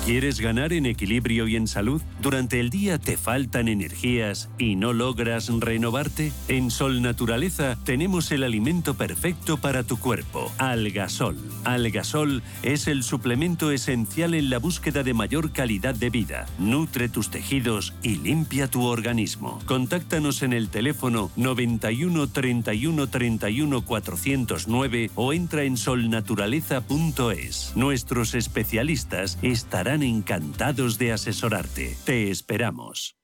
[0.05, 2.01] ¿Quieres ganar en equilibrio y en salud?
[2.21, 6.33] ¿Durante el día te faltan energías y no logras renovarte?
[6.49, 11.37] En Sol Naturaleza tenemos el alimento perfecto para tu cuerpo, Algasol.
[11.63, 16.47] Algasol es el suplemento esencial en la búsqueda de mayor calidad de vida.
[16.59, 19.59] Nutre tus tejidos y limpia tu organismo.
[19.65, 27.71] Contáctanos en el teléfono 91 31 31 409 o entra en solnaturaleza.es.
[27.75, 29.37] Nuestros especialistas
[29.83, 31.97] estarán encantados de asesorarte.
[32.05, 33.17] Te esperamos.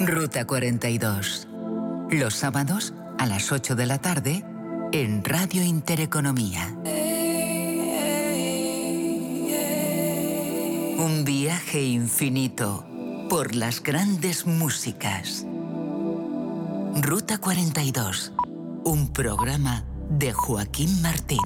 [0.00, 1.46] Ruta 42.
[2.10, 4.44] Los sábados a las 8 de la tarde
[4.90, 6.74] en Radio Intereconomía.
[10.98, 12.84] Un viaje infinito
[13.30, 15.46] por las grandes músicas.
[16.96, 18.32] Ruta 42.
[18.84, 21.38] Un programa de Joaquín Martín.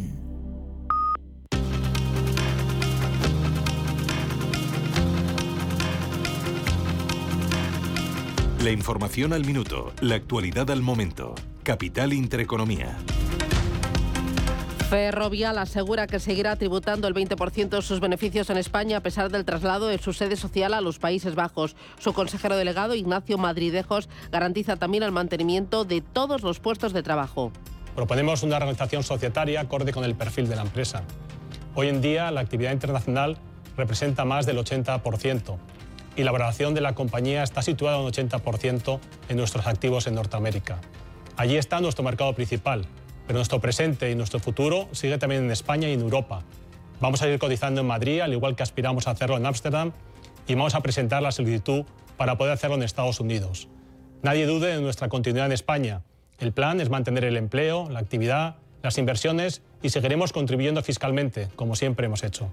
[8.63, 11.35] La información al minuto, la actualidad al momento.
[11.63, 12.97] Capital Intereconomía.
[14.93, 19.47] Ferrovial asegura que seguirá tributando el 20% de sus beneficios en España a pesar del
[19.47, 21.77] traslado de su sede social a los Países Bajos.
[21.99, 27.53] Su consejero delegado, Ignacio Madridejos, garantiza también el mantenimiento de todos los puestos de trabajo.
[27.97, 31.05] Proponemos una organización societaria acorde con el perfil de la empresa.
[31.75, 33.39] Hoy en día la actividad internacional
[33.79, 35.57] representa más del 80%
[36.17, 39.01] y la valoración de la compañía está situada un 80%
[39.31, 40.83] en nuestros activos en Norteamérica.
[41.39, 42.85] Allí está nuestro mercado principal,
[43.27, 46.43] pero nuestro presente y nuestro futuro sigue también en España y en Europa.
[47.01, 49.93] Vamos a ir cotizando en Madrid, al igual que aspiramos a hacerlo en Ámsterdam,
[50.47, 51.85] y vamos a presentar la solicitud
[52.17, 53.69] para poder hacerlo en Estados Unidos.
[54.23, 56.03] Nadie dude de nuestra continuidad en España.
[56.39, 61.77] El plan es mantener el empleo, la actividad, las inversiones y seguiremos contribuyendo fiscalmente, como
[61.77, 62.51] siempre hemos hecho.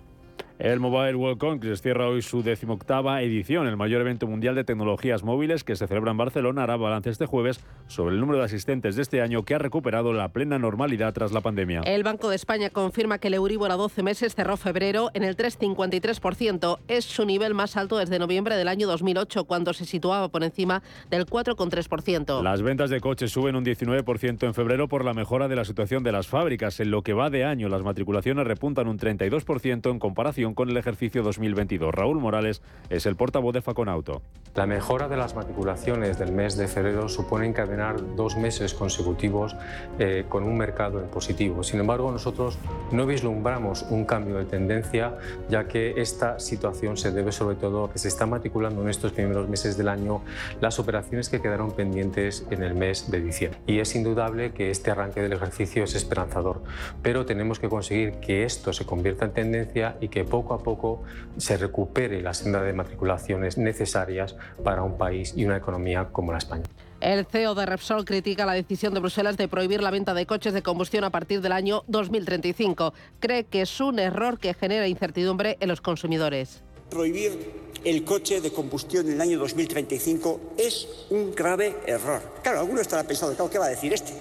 [0.59, 3.65] El Mobile World Congress cierra hoy su decimoctava edición.
[3.65, 7.25] El mayor evento mundial de tecnologías móviles que se celebra en Barcelona hará balance este
[7.25, 11.13] jueves sobre el número de asistentes de este año que ha recuperado la plena normalidad
[11.13, 11.83] tras la pandemia.
[11.85, 15.37] El Banco de España confirma que el Euribor a 12 meses cerró febrero en el
[15.37, 16.79] 3,53%.
[16.89, 20.83] Es su nivel más alto desde noviembre del año 2008, cuando se situaba por encima
[21.09, 22.43] del 4,3%.
[22.43, 26.03] Las ventas de coches suben un 19% en febrero por la mejora de la situación
[26.03, 26.81] de las fábricas.
[26.81, 30.77] En lo que va de año, las matriculaciones repuntan un 32% en comparación con el
[30.77, 31.93] ejercicio 2022.
[31.93, 34.21] Raúl Morales es el portavoz de Faconauto.
[34.55, 39.55] La mejora de las matriculaciones del mes de febrero supone encadenar dos meses consecutivos
[39.99, 41.63] eh, con un mercado en positivo.
[41.63, 42.57] Sin embargo, nosotros
[42.91, 45.13] no vislumbramos un cambio de tendencia,
[45.49, 49.11] ya que esta situación se debe sobre todo a que se están matriculando en estos
[49.11, 50.21] primeros meses del año
[50.61, 53.59] las operaciones que quedaron pendientes en el mes de diciembre.
[53.67, 56.63] Y es indudable que este arranque del ejercicio es esperanzador,
[57.03, 61.03] pero tenemos que conseguir que esto se convierta en tendencia y que poco a poco
[61.37, 66.37] se recupere la senda de matriculaciones necesarias para un país y una economía como la
[66.37, 66.63] España.
[67.01, 70.53] El CEO de Repsol critica la decisión de Bruselas de prohibir la venta de coches
[70.53, 72.93] de combustión a partir del año 2035.
[73.21, 76.61] Cree que es un error que genera incertidumbre en los consumidores.
[76.89, 82.21] Prohibir el coche de combustión en el año 2035 es un grave error.
[82.43, 84.13] Claro, alguno estará pensando, claro, ¿qué va a decir este?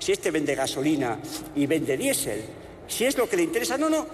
[0.00, 1.20] Si este vende gasolina
[1.54, 2.42] y vende diésel,
[2.88, 4.06] si es lo que le interesa, no, no,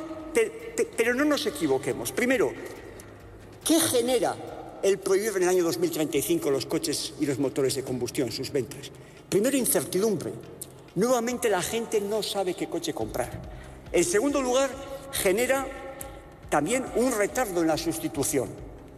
[0.96, 2.12] pero no nos equivoquemos.
[2.12, 2.52] Primero,
[3.64, 4.36] ¿qué genera
[4.82, 8.90] el prohibir en el año 2035 los coches y los motores de combustión, sus ventas?
[9.28, 10.32] Primero, incertidumbre.
[10.94, 13.30] Nuevamente la gente no sabe qué coche comprar.
[13.92, 14.70] En segundo lugar,
[15.12, 15.66] genera
[16.48, 18.48] también un retardo en la sustitución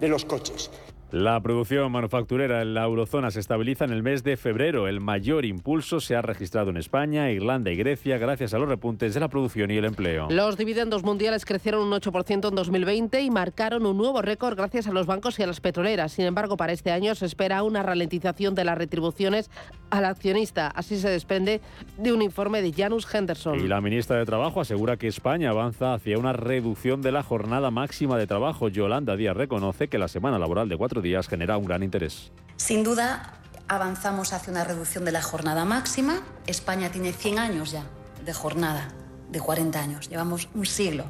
[0.01, 0.71] de los coches.
[1.13, 4.89] La producción manufacturera en la eurozona se estabiliza en el mes de febrero.
[4.89, 9.13] El mayor impulso se ha registrado en España, Irlanda y Grecia gracias a los repuntes
[9.13, 10.29] de la producción y el empleo.
[10.31, 14.93] Los dividendos mundiales crecieron un 8% en 2020 y marcaron un nuevo récord gracias a
[14.93, 16.13] los bancos y a las petroleras.
[16.13, 19.51] Sin embargo, para este año se espera una ralentización de las retribuciones
[19.93, 20.69] al accionista.
[20.69, 21.61] Así se desprende
[21.99, 23.61] de un informe de Janus Henderson.
[23.61, 27.71] Y la ministra de Trabajo asegura que España avanza hacia una reducción de la jornada
[27.71, 28.69] máxima de trabajo.
[28.69, 32.33] Yolanda Díaz reconoce que la semana laboral de cuatro días genera un gran interés.
[32.57, 33.35] Sin duda,
[33.69, 36.23] avanzamos hacia una reducción de la jornada máxima.
[36.47, 37.85] España tiene 100 años ya
[38.25, 38.89] de jornada,
[39.31, 40.09] de 40 años.
[40.09, 41.05] Llevamos un siglo.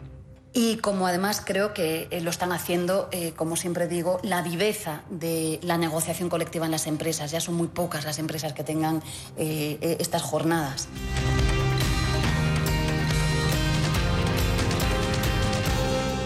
[0.54, 5.02] Y como además creo que eh, lo están haciendo, eh, como siempre digo, la viveza
[5.08, 7.30] de la negociación colectiva en las empresas.
[7.30, 9.02] Ya son muy pocas las empresas que tengan
[9.38, 10.88] eh, estas jornadas.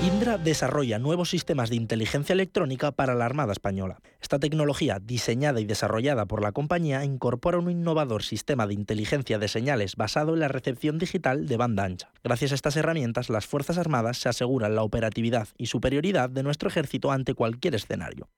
[0.07, 3.99] Indra desarrolla nuevos sistemas de inteligencia electrónica para la Armada Española.
[4.21, 9.49] Esta tecnología, diseñada y desarrollada por la compañía, incorpora un innovador sistema de inteligencia de
[9.49, 12.13] señales basado en la recepción digital de banda ancha.
[12.23, 16.69] Gracias a estas herramientas, las Fuerzas Armadas se aseguran la operatividad y superioridad de nuestro
[16.69, 18.29] ejército ante cualquier escenario.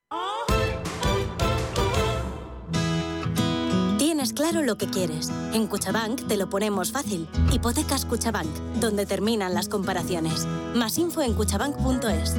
[4.28, 5.30] Tienes claro lo que quieres.
[5.54, 7.26] En Cuchabank te lo ponemos fácil.
[7.50, 10.46] Hipotecas Cuchabank, donde terminan las comparaciones.
[10.74, 12.34] Más info en cuchabank.es.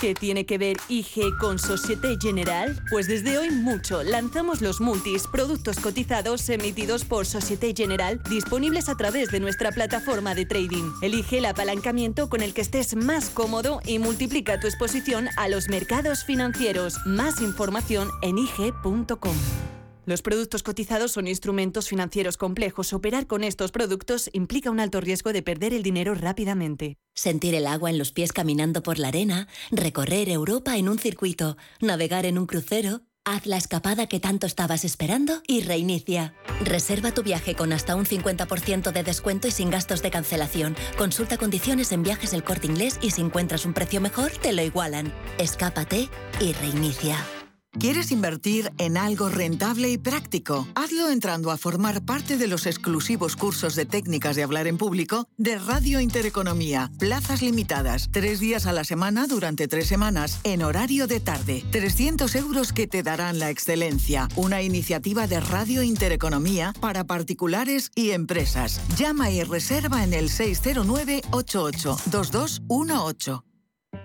[0.00, 2.82] ¿Qué tiene que ver IG con Societe General?
[2.90, 4.02] Pues desde hoy mucho.
[4.02, 10.34] Lanzamos los multis, productos cotizados emitidos por Societe General, disponibles a través de nuestra plataforma
[10.34, 10.90] de trading.
[11.02, 15.68] Elige el apalancamiento con el que estés más cómodo y multiplica tu exposición a los
[15.68, 16.96] mercados financieros.
[17.06, 19.36] Más información en IG.com.
[20.06, 22.92] Los productos cotizados son instrumentos financieros complejos.
[22.92, 26.96] Operar con estos productos implica un alto riesgo de perder el dinero rápidamente.
[27.14, 31.56] Sentir el agua en los pies caminando por la arena, recorrer Europa en un circuito,
[31.80, 33.02] navegar en un crucero.
[33.26, 36.34] Haz la escapada que tanto estabas esperando y reinicia.
[36.64, 40.74] Reserva tu viaje con hasta un 50% de descuento y sin gastos de cancelación.
[40.96, 44.62] Consulta condiciones en viajes el corte inglés y si encuentras un precio mejor, te lo
[44.62, 45.12] igualan.
[45.38, 46.08] Escápate
[46.40, 47.18] y reinicia.
[47.78, 50.66] ¿Quieres invertir en algo rentable y práctico?
[50.74, 55.28] Hazlo entrando a formar parte de los exclusivos cursos de técnicas de hablar en público
[55.36, 56.90] de Radio Intereconomía.
[56.98, 61.64] Plazas limitadas, tres días a la semana durante tres semanas, en horario de tarde.
[61.70, 64.28] 300 euros que te darán la excelencia.
[64.34, 68.80] Una iniciativa de Radio Intereconomía para particulares y empresas.
[68.96, 73.49] Llama y reserva en el 609 88 2218.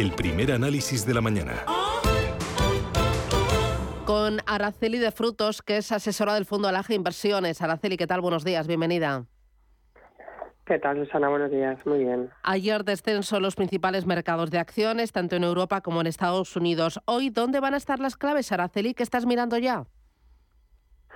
[0.00, 1.52] El primer análisis de la mañana.
[4.06, 7.60] Con Araceli de Frutos, que es asesora del Fondo Alaje Inversiones.
[7.60, 8.22] Araceli, ¿qué tal?
[8.22, 9.26] Buenos días, bienvenida.
[10.64, 11.28] ¿Qué tal, Susana?
[11.28, 12.30] Buenos días, muy bien.
[12.44, 16.98] Ayer descenso en los principales mercados de acciones, tanto en Europa como en Estados Unidos.
[17.04, 18.94] Hoy, ¿dónde van a estar las claves, Araceli?
[18.94, 19.84] ¿Qué estás mirando ya?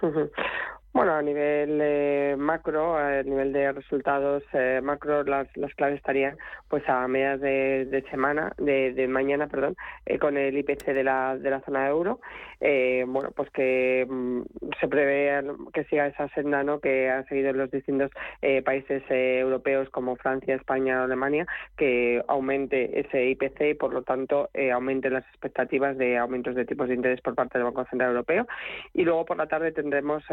[0.95, 6.37] Bueno, a nivel eh, macro, a nivel de resultados eh, macro, las, las claves estarían
[6.69, 9.75] pues a medias de, semana, de, de, mañana, perdón,
[10.07, 12.21] eh, con el IPC de la, de la zona euro.
[12.61, 14.43] bueno, pues que mm,
[14.79, 15.43] se prevé
[15.73, 16.79] que siga esa senda ¿no?
[16.79, 18.13] que han seguido los distintos
[18.65, 21.45] países europeos como Francia, España, Alemania,
[21.77, 26.89] que aumente ese IPC y por lo tanto aumente las expectativas de aumentos de tipos
[26.89, 28.47] de interés por parte del Banco Central Europeo.
[28.93, 30.25] Y luego por la tarde tendremos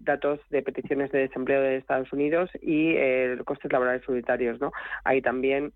[0.00, 4.72] datos de peticiones de desempleo de Estados Unidos y eh, costes laborales unitarios, ¿no?
[5.04, 5.72] Ahí también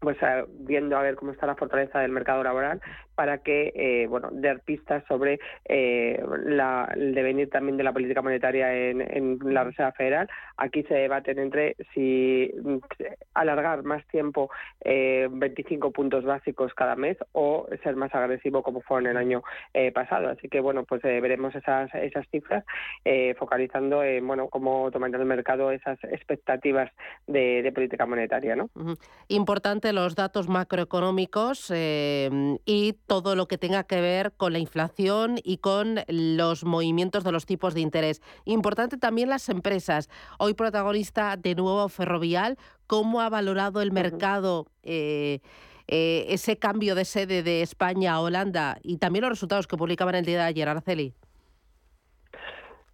[0.00, 0.18] pues
[0.60, 2.80] viendo a ver cómo está la fortaleza del mercado laboral
[3.16, 8.22] para que eh, bueno dar pistas sobre eh, la, el devenir también de la política
[8.22, 10.28] monetaria en, en, la Reserva Federal.
[10.58, 12.76] Aquí se debaten entre si mm,
[13.34, 14.50] alargar más tiempo
[14.82, 19.42] eh, 25 puntos básicos cada mes o ser más agresivo como fue en el año
[19.72, 20.28] eh, pasado.
[20.28, 22.64] Así que bueno pues eh, veremos esas esas cifras
[23.38, 26.90] focalizando en bueno cómo tomar el mercado esas expectativas
[27.26, 28.68] de, de política monetaria no
[29.28, 35.58] importante los datos macroeconómicos y todo lo que tenga que ver con la inflación y
[35.58, 38.20] con los movimientos de los tipos de interés.
[38.44, 40.08] Importante también las empresas.
[40.38, 44.66] Hoy protagonista de nuevo Ferrovial, ¿cómo ha valorado el mercado?
[44.82, 45.40] Eh,
[45.88, 50.16] eh, ese cambio de sede de España a Holanda y también los resultados que publicaban
[50.16, 51.14] el día de ayer, Araceli.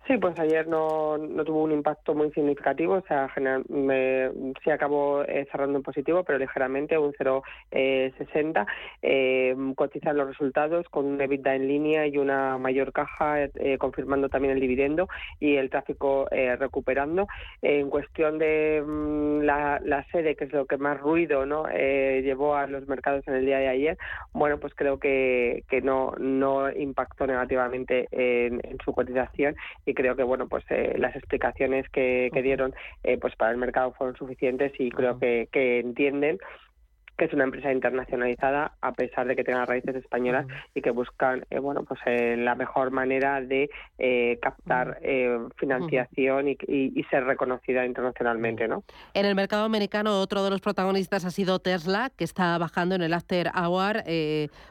[0.07, 4.31] Sí, pues ayer no, no tuvo un impacto muy significativo, o sea, general, me,
[4.65, 8.67] sí acabó eh, cerrando en positivo, pero ligeramente, un 0,60.
[9.01, 13.79] Eh, eh, cotizan los resultados con un EBITDA en línea y una mayor caja, eh,
[13.79, 17.29] confirmando también el dividendo y el tráfico eh, recuperando.
[17.63, 22.57] en cuestión de mm, la, la, sede, que es lo que más ruido no llevó
[22.57, 23.99] a los mercados en el día de ayer,
[24.33, 29.55] bueno, pues creo que, que no, no impactó negativamente en, en su cotización
[29.87, 33.59] y creo que bueno pues eh, las explicaciones que, que dieron eh, pues para el
[33.59, 36.39] mercado fueron suficientes y creo que, que entienden
[37.23, 40.45] que es una empresa internacionalizada a pesar de que tenga raíces españolas
[40.75, 44.99] y que buscan, eh, bueno, pues eh, la mejor manera de eh, captar
[45.57, 46.57] financiación y,
[47.11, 48.83] ser reconocida internacionalmente, ¿no?
[49.15, 53.03] En el mercado americano, otro de los protagonistas ha sido Tesla, que está bajando en
[53.03, 54.03] el after hour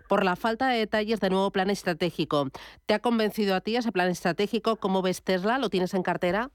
[0.09, 2.49] por la falta de detalles de nuevo plan estratégico.
[2.85, 4.77] ¿Te ha convencido a ti ese plan estratégico?
[4.77, 5.57] ¿Cómo ves Tesla?
[5.57, 6.49] ¿Lo tienes en cartera?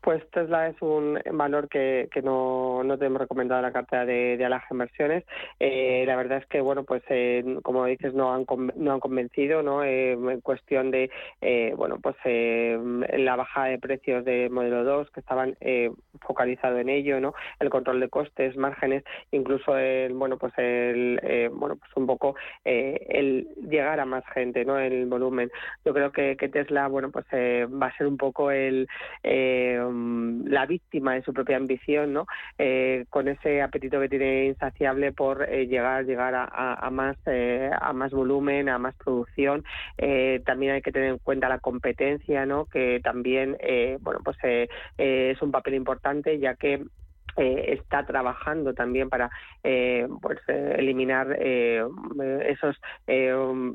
[0.00, 4.36] Pues Tesla es un valor que, que no, no tenemos recomendado en la cartera de,
[4.38, 5.24] de Inversiones.
[5.58, 8.46] Eh, la verdad es que, bueno, pues eh, como dices, no han,
[8.76, 9.84] no han convencido, ¿no?
[9.84, 11.10] Eh, en cuestión de,
[11.76, 15.56] bueno, pues la bajada de precios de modelo 2, que estaban
[16.20, 17.34] focalizado en ello, ¿no?
[17.58, 23.48] El control de costes, márgenes, incluso el, bueno, pues el, bueno, pues un poco el
[23.68, 24.78] llegar a más gente, ¿no?
[24.78, 25.50] El volumen.
[25.84, 28.88] Yo creo que, que Tesla, bueno, pues va a ser un poco el
[29.92, 32.26] Mm, la víctima de su propia ambición, ¿no?
[32.58, 37.92] Eh, con ese apetito que tiene insaciable por eh, llegar, llegar a, más, eh, a
[37.92, 39.64] más volumen, a más producción.
[40.44, 42.66] también hay que tener en cuenta la competencia, ¿no?
[42.66, 43.56] Que también,
[44.00, 44.36] bueno, pues
[44.98, 46.84] es un papel importante, ya que
[47.36, 49.30] eh, está trabajando también para
[49.62, 52.76] eh, pues, eh, eliminar esos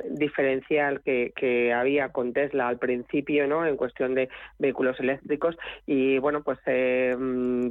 [0.10, 4.30] diferencial que, que, había con Tesla al principio no en cuestión de
[4.60, 5.58] vehículos eléctricos.
[5.86, 6.60] Y bueno pues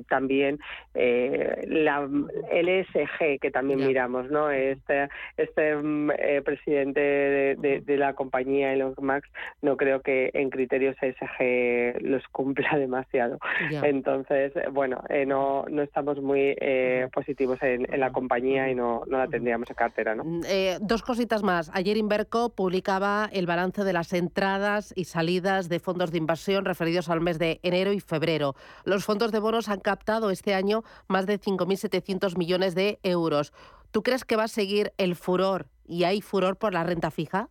[0.09, 0.59] también
[0.95, 2.09] la
[2.51, 5.77] el ESG que también miramos no este este
[6.45, 9.27] presidente de, de, la compañía Elon Musk
[9.63, 13.39] no creo que en criterios ESG los cumpla demasiado.
[13.83, 19.29] Entonces bueno no no estamos muy eh, positivos en, la compañía y no, no la
[19.29, 20.15] tendríamos en cartera.
[20.15, 20.25] ¿no?
[20.25, 21.71] Mm, eh, dos cositas más.
[21.75, 27.09] Ayer Inverco publicaba el balance de las entradas y salidas de fondos de inversión referidos
[27.09, 28.55] al mes de enero y febrero.
[28.85, 33.53] Los fondos de bonos han captado este año más de 5.700 millones de euros.
[33.91, 37.49] ¿Tú crees que va a seguir el furor y hay furor por la renta fija?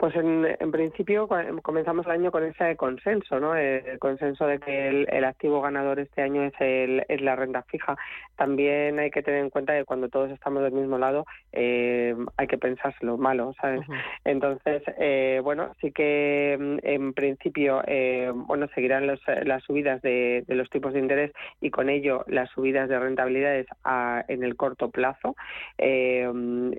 [0.00, 1.28] Pues en, en, principio
[1.60, 3.54] comenzamos el año con ese consenso, ¿no?
[3.54, 7.98] El consenso de que el, activo ganador este año es, el, es la renta fija.
[8.34, 12.46] También hay que tener en cuenta que cuando todos estamos del mismo lado eh, hay
[12.46, 13.82] que pensárselo malo, ¿sabes?
[14.24, 20.44] Entonces, eh, bueno, sí que mm, en principio, eh, bueno, seguirán los, las subidas de,
[20.46, 21.30] de, los tipos de interés
[21.60, 25.36] y con ello las subidas de rentabilidades a, en el corto plazo.
[25.76, 26.72] ese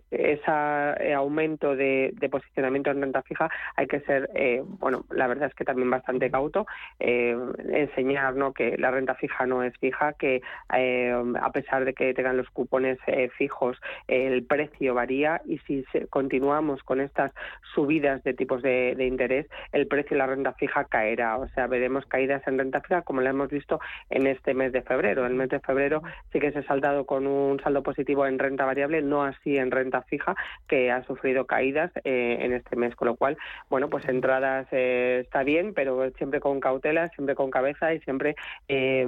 [1.14, 5.66] aumento de, de posicionamiento en fija, hay que ser, eh, bueno, la verdad es que
[5.66, 6.66] también bastante cauto,
[6.99, 7.36] eh,
[7.70, 8.53] enseñar ¿no?
[8.53, 10.41] que la renta fija no es fija, que
[10.74, 12.99] eh, a pesar de que tengan los cupones
[13.38, 17.34] fijos, el precio varía y si continuamos con estas
[17.74, 21.38] subidas de tipos de, interés, el precio de la renta fija caerá.
[21.38, 24.82] O sea, veremos caídas en renta fija como la hemos visto en este mes de
[24.82, 25.26] febrero.
[25.26, 26.01] El mes de febrero
[26.32, 29.72] sí que se ha saldado con un saldo positivo en renta variable, no así en
[29.72, 30.36] renta fija,
[30.68, 33.36] que ha sufrido caídas en este mes con lo cual,
[33.68, 38.36] bueno, pues entradas eh, está bien, pero siempre con cautela, siempre con cabeza y siempre
[38.68, 39.08] eh,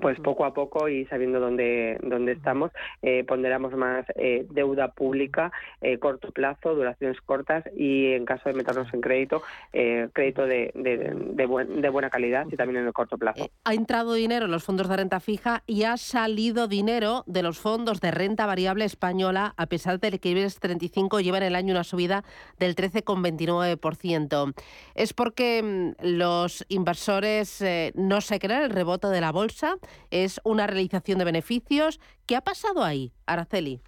[0.00, 2.70] pues poco a poco y sabiendo dónde, dónde estamos,
[3.02, 8.54] eh, ponderamos más eh, deuda pública, eh, corto plazo, duraciones cortas y en caso de
[8.54, 9.42] meternos en crédito,
[9.72, 13.50] eh, crédito de, de, de, buena calidad y también en el corto plazo.
[13.64, 17.58] ha entrado dinero en los fondos de renta fija y ha salido dinero de los
[17.58, 21.72] fondos de renta variable española, a pesar de que IBEX 35 lleva en el año
[21.72, 22.24] una subida
[22.58, 24.54] del 13,29%.
[24.94, 29.76] ¿Es porque mm, los inversores no se creen el rebote de la bolsa?
[30.10, 32.00] Es una realización de beneficios.
[32.26, 33.80] ¿Qué ha pasado ahí, Araceli?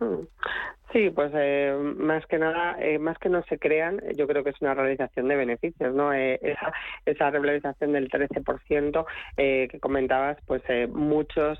[0.00, 0.26] Hmm.
[0.92, 4.50] Sí, pues eh, más que nada, eh, más que no se crean, yo creo que
[4.50, 6.14] es una realización de beneficios, ¿no?
[6.14, 6.72] Eh, esa,
[7.04, 9.04] esa realización del 13%
[9.36, 11.58] que comentabas, pues muchos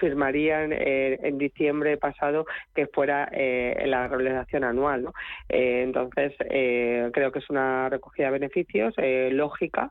[0.00, 5.12] firmarían en diciembre pasado que fuera la realización anual, ¿no?
[5.48, 8.94] entonces, creo que es una recogida de beneficios
[9.32, 9.90] lógica,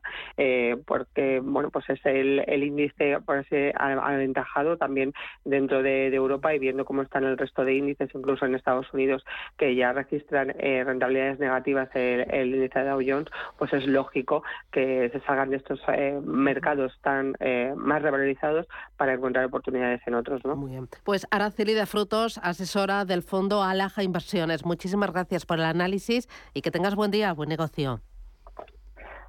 [0.86, 5.14] porque, bueno, pues es el, el índice, por así aventajado también
[5.46, 8.56] dentro de, de Europa y viendo cómo están el resto de índices, incluso incluso en
[8.56, 9.24] Estados Unidos,
[9.58, 13.28] que ya registran eh, rentabilidades negativas el, índice de Dow Jones,
[13.58, 18.68] pues es lógico que se salgan de estos eh, mercados tan eh, más revalorizados
[18.98, 20.44] para encontrar oportunidades en otros.
[20.46, 20.56] ¿no?
[20.56, 20.88] Muy bien.
[21.04, 24.66] Pues Araceli de Frutos, asesora del fondo Alaja Inversiones.
[24.66, 28.02] Muchísimas gracias por el análisis y que tengas buen día, buen negocio.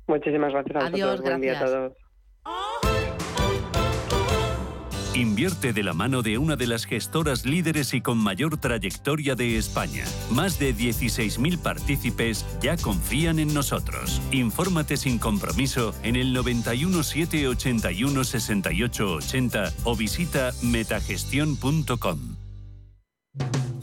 [0.07, 2.03] Muchísimas gracias a Adiós, Buen día a todos.
[5.14, 9.56] Invierte de la mano de una de las gestoras líderes y con mayor trayectoria de
[9.58, 10.04] España.
[10.30, 14.20] Más de 16.000 partícipes ya confían en nosotros.
[14.32, 22.43] Infórmate sin compromiso en el 91 781 68 80 o visita metagestión.com.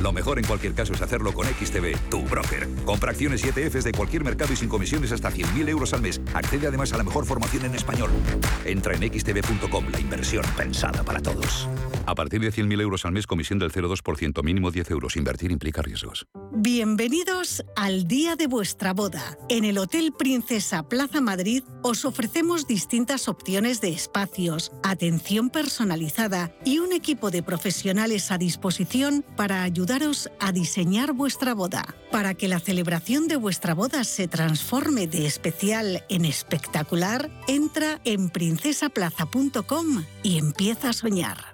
[0.00, 2.68] Lo mejor en cualquier caso es hacerlo con XTB, tu broker.
[2.84, 6.20] Compra acciones y ETFs de cualquier mercado y sin comisiones hasta 100.000 euros al mes.
[6.34, 8.10] Accede además a la mejor formación en español.
[8.64, 11.68] Entra en xtb.com, la inversión pensada para todos.
[12.06, 15.16] A partir de 100.000 euros al mes, comisión del 0,2%, mínimo 10 euros.
[15.16, 16.26] Invertir implica riesgos.
[16.52, 19.36] Bienvenidos al día de vuestra boda.
[19.48, 26.78] En el Hotel Princesa Plaza Madrid os ofrecemos distintas opciones de espacios, atención personalizada y
[26.78, 31.84] un equipo de profesionales a disposición para ayudaros a diseñar vuestra boda.
[32.10, 38.30] Para que la celebración de vuestra boda se transforme de especial en espectacular, entra en
[38.30, 41.53] princesaplaza.com y empieza a soñar.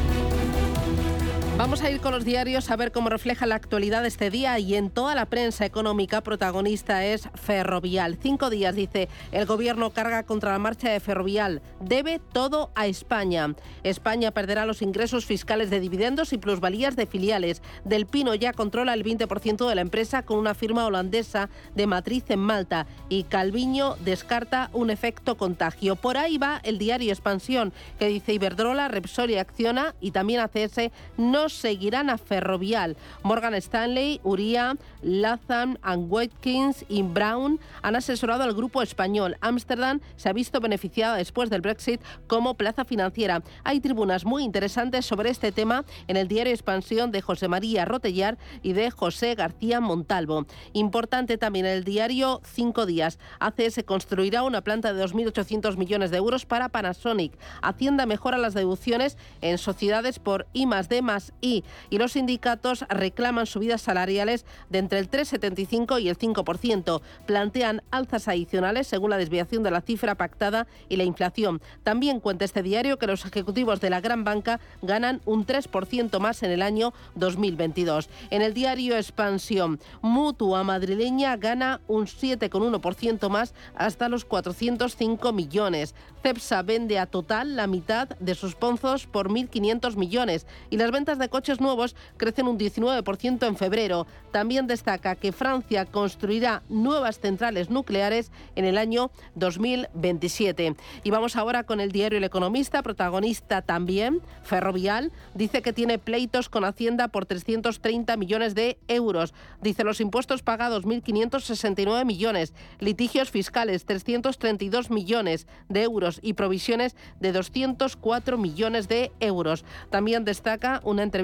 [1.61, 4.57] Vamos a ir con los diarios a ver cómo refleja la actualidad de este día
[4.57, 8.17] y en toda la prensa económica protagonista es Ferrovial.
[8.19, 11.61] Cinco días dice el gobierno carga contra la marcha de Ferrovial.
[11.79, 13.53] Debe todo a España.
[13.83, 17.61] España perderá los ingresos fiscales de dividendos y plusvalías de filiales.
[17.85, 22.23] Del Pino ya controla el 20% de la empresa con una firma holandesa de matriz
[22.29, 25.95] en Malta y Calviño descarta un efecto contagio.
[25.95, 30.89] Por ahí va el diario Expansión que dice Iberdrola, Repsol y Acciona y también ACS
[31.17, 32.97] no seguirán a Ferrovial.
[33.23, 35.77] Morgan Stanley, Uria, Latham
[36.09, 39.37] Watkins y Brown han asesorado al grupo español.
[39.41, 43.43] Ámsterdam se ha visto beneficiada después del Brexit como plaza financiera.
[43.63, 48.37] Hay tribunas muy interesantes sobre este tema en el diario Expansión de José María Rotellar
[48.61, 50.45] y de José García Montalvo.
[50.73, 53.19] Importante también el diario Cinco Días.
[53.39, 57.37] ACS construirá una planta de 2.800 millones de euros para Panasonic.
[57.61, 62.85] Hacienda mejora las deducciones en sociedades por I más D más I y los sindicatos
[62.89, 67.01] reclaman subidas salariales de entre el 3,75 y el 5%.
[67.25, 71.61] Plantean alzas adicionales según la desviación de la cifra pactada y la inflación.
[71.83, 76.43] También cuenta este diario que los ejecutivos de la gran banca ganan un 3% más
[76.43, 78.09] en el año 2022.
[78.29, 85.95] En el diario Expansión, Mutua madrileña gana un 7,1% más hasta los 405 millones.
[86.21, 91.17] Cepsa vende a total la mitad de sus pozos por 1.500 millones y las ventas
[91.17, 94.05] de coches nuevos crecen un 19% en febrero.
[94.31, 100.75] También destaca que Francia construirá nuevas centrales nucleares en el año 2027.
[101.03, 106.49] Y vamos ahora con el diario El Economista, protagonista también, Ferrovial, dice que tiene pleitos
[106.49, 109.33] con Hacienda por 330 millones de euros.
[109.61, 117.31] Dice los impuestos pagados 1.569 millones, litigios fiscales 332 millones de euros y provisiones de
[117.31, 119.63] 204 millones de euros.
[119.89, 121.20] También destaca una entrevista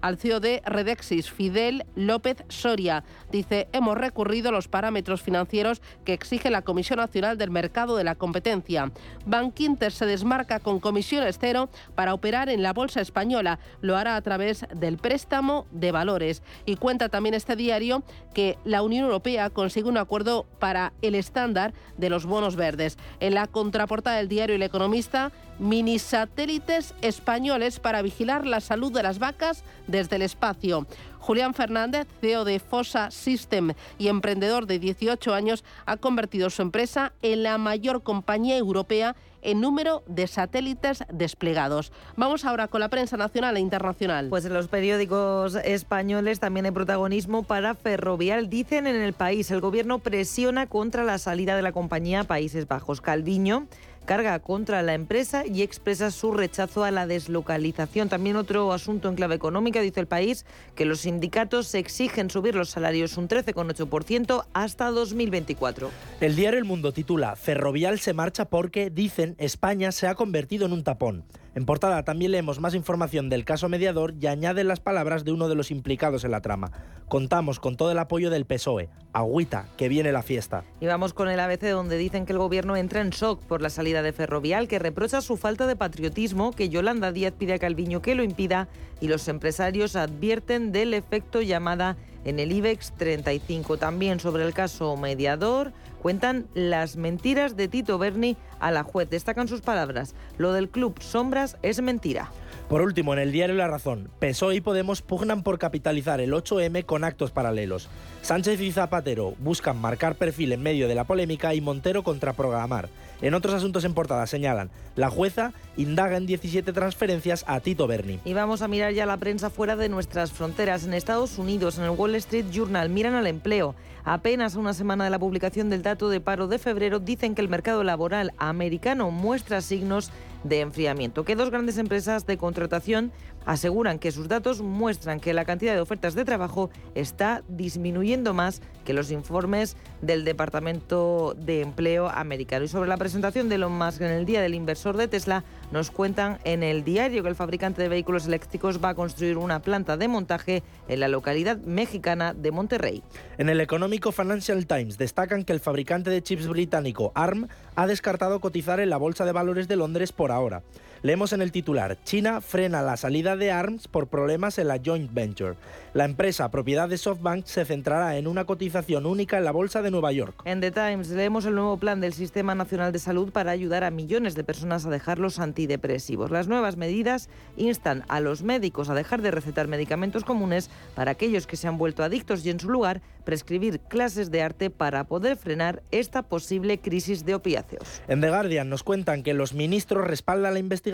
[0.00, 3.04] al CEO de Redexis, Fidel López Soria.
[3.30, 8.04] Dice, hemos recurrido a los parámetros financieros que exige la Comisión Nacional del Mercado de
[8.04, 8.90] la Competencia.
[9.26, 13.58] Bankinter se desmarca con comisiones cero para operar en la bolsa española.
[13.80, 16.42] Lo hará a través del préstamo de valores.
[16.66, 18.02] Y cuenta también este diario
[18.34, 22.98] que la Unión Europea consigue un acuerdo para el estándar de los bonos verdes.
[23.20, 29.02] En la contraportada del diario El Economista, mini satélites españoles para vigilar la salud de
[29.02, 30.86] las vacas desde el espacio.
[31.18, 37.12] Julián Fernández, CEO de Fosa System y emprendedor de 18 años, ha convertido su empresa
[37.22, 41.92] en la mayor compañía europea en número de satélites desplegados.
[42.16, 44.28] Vamos ahora con la prensa nacional e internacional.
[44.28, 48.48] Pues en los periódicos españoles también hay protagonismo para Ferrovial.
[48.48, 52.66] Dicen en el país, el gobierno presiona contra la salida de la compañía a Países
[52.66, 53.00] Bajos.
[53.00, 53.66] Calviño
[54.08, 58.08] carga contra la empresa y expresa su rechazo a la deslocalización.
[58.08, 62.70] También otro asunto en clave económica, dice el país, que los sindicatos exigen subir los
[62.70, 65.90] salarios un 13,8% hasta 2024.
[66.22, 70.72] El diario El Mundo titula Ferrovial se marcha porque, dicen, España se ha convertido en
[70.72, 71.24] un tapón.
[71.54, 75.48] En portada también leemos más información del caso mediador y añaden las palabras de uno
[75.48, 76.70] de los implicados en la trama.
[77.08, 78.90] Contamos con todo el apoyo del PSOE.
[79.12, 80.64] Agüita, que viene la fiesta.
[80.80, 83.70] Y vamos con el ABC donde dicen que el gobierno entra en shock por la
[83.70, 88.02] salida de Ferrovial, que reprocha su falta de patriotismo, que Yolanda Díaz pide a Calviño
[88.02, 88.68] que lo impida
[89.00, 93.76] y los empresarios advierten del efecto llamada en el IBEX 35.
[93.78, 95.72] También sobre el caso mediador
[96.02, 99.08] cuentan las mentiras de Tito Berni a la juez.
[99.10, 100.14] Destacan sus palabras.
[100.36, 102.30] Lo del club Sombras es mentira.
[102.68, 106.84] Por último, en el diario La Razón, PSOE y Podemos pugnan por capitalizar el 8M
[106.84, 107.88] con actos paralelos.
[108.20, 112.90] Sánchez y Zapatero buscan marcar perfil en medio de la polémica y Montero contraprogramar.
[113.22, 118.20] En otros asuntos en portada señalan, la jueza indaga en 17 transferencias a Tito Berni.
[118.26, 120.84] Y vamos a mirar ya la prensa fuera de nuestras fronteras.
[120.84, 123.76] En Estados Unidos, en el Wall Street Journal, miran al empleo.
[124.04, 127.48] Apenas una semana de la publicación del dato de paro de febrero, dicen que el
[127.48, 130.12] mercado laboral americano muestra signos
[130.60, 133.12] enfriamiento, que dos grandes empresas de contratación
[133.48, 138.60] aseguran que sus datos muestran que la cantidad de ofertas de trabajo está disminuyendo más
[138.84, 142.66] que los informes del Departamento de Empleo americano.
[142.66, 145.90] Y sobre la presentación de Elon Musk en el Día del Inversor de Tesla, nos
[145.90, 149.96] cuentan en el diario que el fabricante de vehículos eléctricos va a construir una planta
[149.96, 153.02] de montaje en la localidad mexicana de Monterrey.
[153.38, 158.40] En el económico Financial Times destacan que el fabricante de chips británico ARM ha descartado
[158.40, 160.62] cotizar en la Bolsa de Valores de Londres por ahora.
[161.02, 165.14] Leemos en el titular, China frena la salida de ARMS por problemas en la joint
[165.14, 165.54] venture.
[165.94, 169.92] La empresa, propiedad de SoftBank, se centrará en una cotización única en la Bolsa de
[169.92, 170.42] Nueva York.
[170.44, 173.92] En The Times leemos el nuevo plan del Sistema Nacional de Salud para ayudar a
[173.92, 176.32] millones de personas a dejar los antidepresivos.
[176.32, 181.46] Las nuevas medidas instan a los médicos a dejar de recetar medicamentos comunes para aquellos
[181.46, 185.36] que se han vuelto adictos y en su lugar prescribir clases de arte para poder
[185.36, 188.00] frenar esta posible crisis de opiáceos.
[188.08, 190.87] En The Guardian nos cuentan que los ministros respaldan la investigación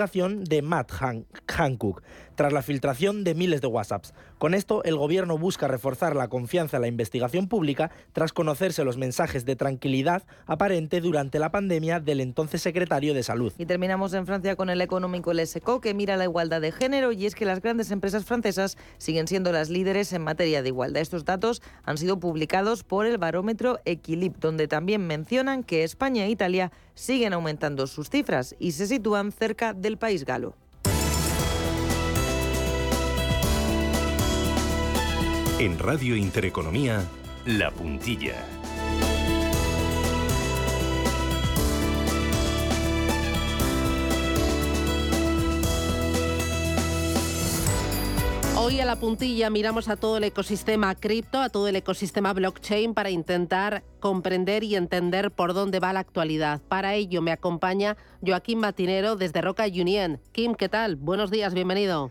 [0.44, 0.90] de Matt
[1.46, 2.02] Hancock
[2.34, 4.14] tras la filtración de miles de WhatsApps.
[4.38, 8.96] Con esto, el gobierno busca reforzar la confianza en la investigación pública tras conocerse los
[8.96, 13.52] mensajes de tranquilidad aparente durante la pandemia del entonces secretario de Salud.
[13.58, 15.40] Y terminamos en Francia con el económico El
[15.80, 19.52] que mira la igualdad de género y es que las grandes empresas francesas siguen siendo
[19.52, 21.02] las líderes en materia de igualdad.
[21.02, 26.30] Estos datos han sido publicados por el barómetro Equilib, donde también mencionan que España e
[26.30, 30.54] Italia siguen aumentando sus cifras y se sitúan cerca del país galo.
[35.60, 37.04] En Radio Intereconomía,
[37.46, 38.44] La Puntilla.
[48.56, 52.92] Hoy a la puntilla miramos a todo el ecosistema cripto, a todo el ecosistema blockchain
[52.92, 56.62] para intentar comprender y entender por dónde va la actualidad.
[56.66, 57.96] Para ello me acompaña
[58.26, 60.20] Joaquín Matinero desde Roca Union.
[60.32, 60.96] Kim, ¿qué tal?
[60.96, 62.10] Buenos días, bienvenido.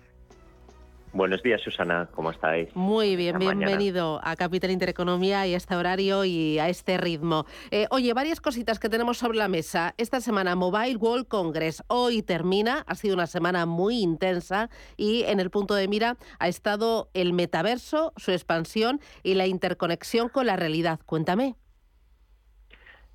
[1.13, 2.75] Buenos días, Susana, ¿cómo estáis?
[2.75, 7.45] Muy bien, bienvenido a Capital Intereconomía y a este horario y a este ritmo.
[7.69, 9.93] Eh, oye, varias cositas que tenemos sobre la mesa.
[9.99, 15.39] Esta semana Mobile World Congress hoy termina, ha sido una semana muy intensa y en
[15.39, 20.55] el punto de mira ha estado el metaverso, su expansión y la interconexión con la
[20.55, 20.99] realidad.
[21.05, 21.53] Cuéntame.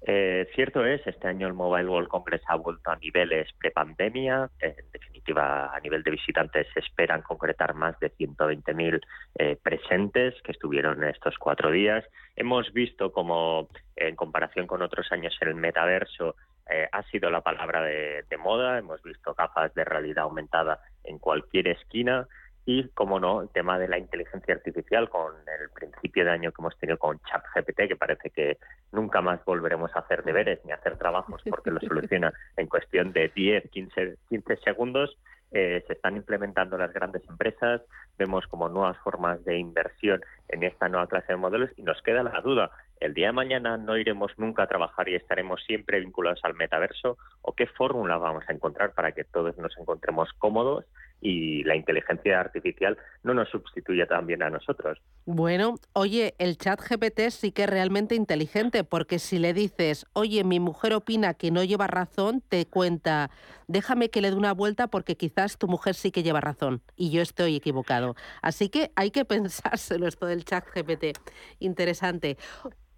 [0.03, 4.49] Eh, cierto es, este año el Mobile World Congress ha vuelto a niveles prepandemia.
[4.61, 9.01] En definitiva, a nivel de visitantes se esperan concretar más de 120.000
[9.35, 12.05] eh, presentes que estuvieron en estos cuatro días.
[12.37, 16.37] Hemos visto como, en comparación con otros años, el metaverso
[16.71, 18.79] eh, ha sido la palabra de moda.
[18.79, 22.27] Hemos visto gafas de realidad aumentada en cualquier esquina
[22.71, 26.61] y, como no, el tema de la inteligencia artificial con el principio de año que
[26.61, 28.59] hemos tenido con ChatGPT, que parece que
[28.93, 33.15] nunca más volveremos a hacer deberes ni a hacer trabajos porque lo soluciona en cuestión
[33.15, 35.17] de 10, 15, 15 segundos.
[35.51, 37.81] Eh, se están implementando las grandes empresas,
[38.19, 42.23] vemos como nuevas formas de inversión en esta nueva clase de modelos y nos queda
[42.23, 46.41] la duda, ¿el día de mañana no iremos nunca a trabajar y estaremos siempre vinculados
[46.45, 47.17] al metaverso?
[47.41, 50.85] ¿O qué fórmula vamos a encontrar para que todos nos encontremos cómodos
[51.21, 54.99] y la inteligencia artificial no nos sustituye también a nosotros.
[55.25, 60.45] Bueno, oye, el chat GPT sí que es realmente inteligente porque si le dices, oye,
[60.45, 63.31] mi mujer opina que no lleva razón, te cuenta,
[63.67, 67.11] déjame que le dé una vuelta porque quizás tu mujer sí que lleva razón y
[67.11, 68.15] yo estoy equivocado.
[68.43, 71.19] Así que hay que pensárselo esto del chat GPT.
[71.59, 72.37] Interesante.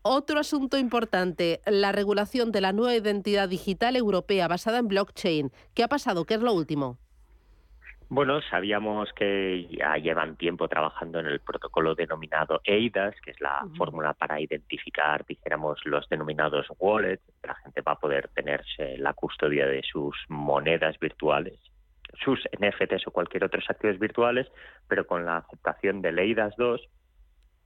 [0.03, 5.53] Otro asunto importante, la regulación de la nueva identidad digital europea basada en blockchain.
[5.75, 6.25] ¿Qué ha pasado?
[6.25, 6.99] ¿Qué es lo último?
[8.13, 13.65] Bueno, sabíamos que ya llevan tiempo trabajando en el protocolo denominado EIDAS, que es la
[13.79, 17.23] fórmula para identificar, dijéramos, los denominados wallets.
[17.45, 21.61] La gente va a poder tenerse la custodia de sus monedas virtuales,
[22.25, 24.49] sus NFTs o cualquier otros activos virtuales,
[24.89, 26.81] pero con la aceptación del EIDAS 2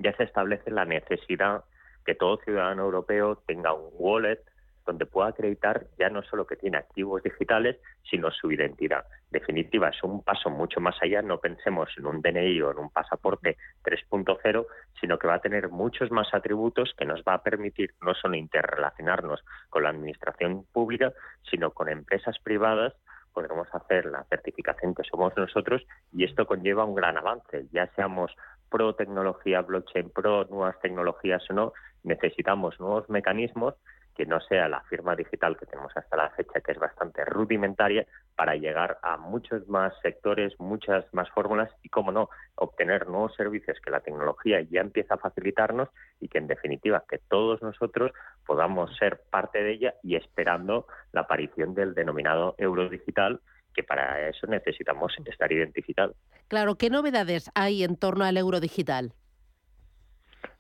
[0.00, 1.64] ya se establece la necesidad
[2.04, 4.44] que todo ciudadano europeo tenga un wallet
[4.84, 7.76] donde pueda acreditar ya no solo que tiene activos digitales,
[8.08, 9.04] sino su identidad.
[9.30, 11.22] Definitiva, es un paso mucho más allá.
[11.22, 14.66] No pensemos en un DNI o en un pasaporte 3.0,
[15.00, 18.36] sino que va a tener muchos más atributos que nos va a permitir no solo
[18.36, 21.12] interrelacionarnos con la administración pública,
[21.50, 22.94] sino con empresas privadas
[23.34, 25.82] podremos hacer la certificación que somos nosotros
[26.12, 28.34] y esto conlleva un gran avance, ya seamos
[28.70, 31.72] pro tecnología blockchain, pro nuevas tecnologías o no,
[32.04, 33.74] necesitamos nuevos mecanismos
[34.14, 38.06] que no sea la firma digital que tenemos hasta la fecha, que es bastante rudimentaria,
[38.36, 43.78] para llegar a muchos más sectores, muchas más fórmulas y, cómo no, obtener nuevos servicios
[43.84, 45.88] que la tecnología ya empieza a facilitarnos
[46.20, 48.12] y que, en definitiva, que todos nosotros
[48.46, 53.40] podamos ser parte de ella y esperando la aparición del denominado euro digital,
[53.74, 56.16] que para eso necesitamos estar identificados.
[56.48, 59.12] Claro, ¿qué novedades hay en torno al euro digital?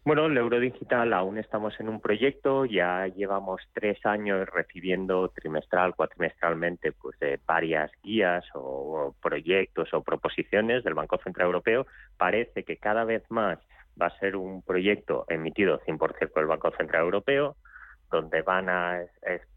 [0.04, 5.94] Bueno, el euro digital aún estamos en un proyecto, ya llevamos tres años recibiendo trimestral,
[5.94, 11.86] cuatrimestralmente, pues de varias guías o, proyectos o proposiciones del Banco Central Europeo.
[12.18, 13.58] Parece que cada vez más
[14.00, 17.56] va a ser un proyecto emitido 100% por el Banco Central Europeo
[18.10, 19.00] donde van a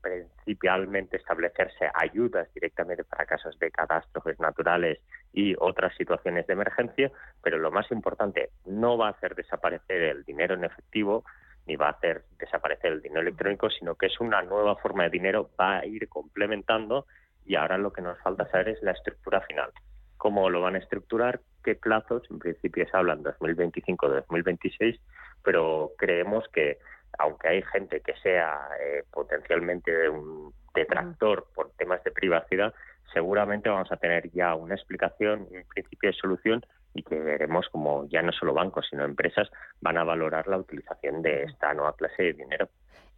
[0.01, 4.99] principalmente establecerse ayudas directamente para casos de catástrofes naturales
[5.33, 7.11] y otras situaciones de emergencia,
[7.43, 11.23] pero lo más importante, no va a hacer desaparecer el dinero en efectivo
[11.67, 15.09] ni va a hacer desaparecer el dinero electrónico, sino que es una nueva forma de
[15.09, 17.05] dinero, va a ir complementando
[17.45, 19.71] y ahora lo que nos falta saber es la estructura final.
[20.17, 21.41] ¿Cómo lo van a estructurar?
[21.63, 22.23] ¿Qué plazos?
[22.31, 24.99] En principio se hablan 2025-2026,
[25.43, 26.79] pero creemos que
[27.17, 32.73] aunque hay gente que sea eh, potencialmente un detractor por temas de privacidad,
[33.13, 38.07] seguramente vamos a tener ya una explicación, un principio de solución y que veremos como
[38.09, 39.49] ya no solo bancos, sino empresas
[39.81, 42.69] van a valorar la utilización de esta nueva clase de dinero.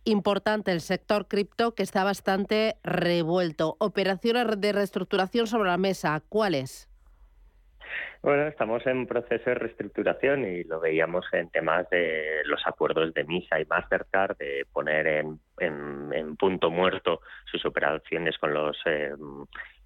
[0.05, 3.75] Importante el sector cripto que está bastante revuelto.
[3.79, 6.89] Operaciones de reestructuración sobre la mesa, ¿cuáles?
[8.21, 13.23] Bueno, estamos en proceso de reestructuración y lo veíamos en temas de los acuerdos de
[13.23, 15.39] Misa y Mastercard, de poner en,
[16.37, 19.11] punto muerto sus operaciones con los eh,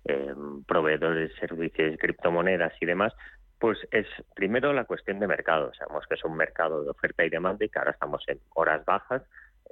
[0.05, 0.33] eh,
[0.67, 3.13] proveedores de servicios de criptomonedas y demás,
[3.59, 5.71] pues es primero la cuestión de mercado.
[5.73, 8.83] Sabemos que es un mercado de oferta y demanda y que ahora estamos en horas
[8.83, 9.23] bajas,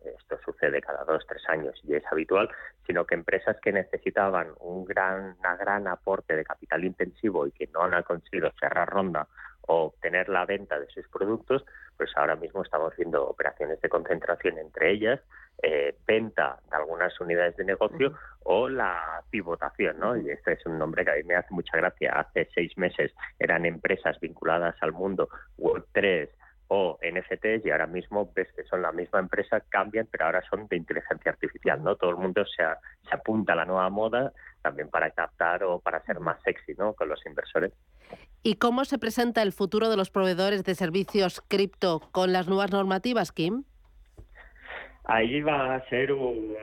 [0.06, 2.50] esto sucede cada dos, tres años y es habitual,
[2.86, 7.68] sino que empresas que necesitaban un gran, una gran aporte de capital intensivo y que
[7.68, 9.28] no han conseguido cerrar ronda
[9.68, 11.64] o obtener la venta de sus productos,
[11.98, 15.20] pues ahora mismo estamos viendo operaciones de concentración entre ellas,
[15.62, 20.18] eh, venta de algunas unidades de negocio o la pivotación, ¿no?
[20.18, 22.20] Y este es un nombre que a mí me hace mucha gracia.
[22.20, 25.30] Hace seis meses eran empresas vinculadas al mundo
[25.60, 26.30] Web3,
[26.74, 30.68] o NFTs y ahora mismo ves que son la misma empresa, cambian, pero ahora son
[30.70, 31.98] de inteligencia artificial, ¿no?
[31.98, 32.64] Todo el mundo se,
[33.10, 36.94] se apunta a la nueva moda también para captar o para ser más sexy, ¿no?
[36.94, 37.74] Con los inversores.
[38.42, 42.72] ¿Y cómo se presenta el futuro de los proveedores de servicios cripto con las nuevas
[42.72, 43.66] normativas, Kim?
[45.04, 46.56] Ahí va a ser un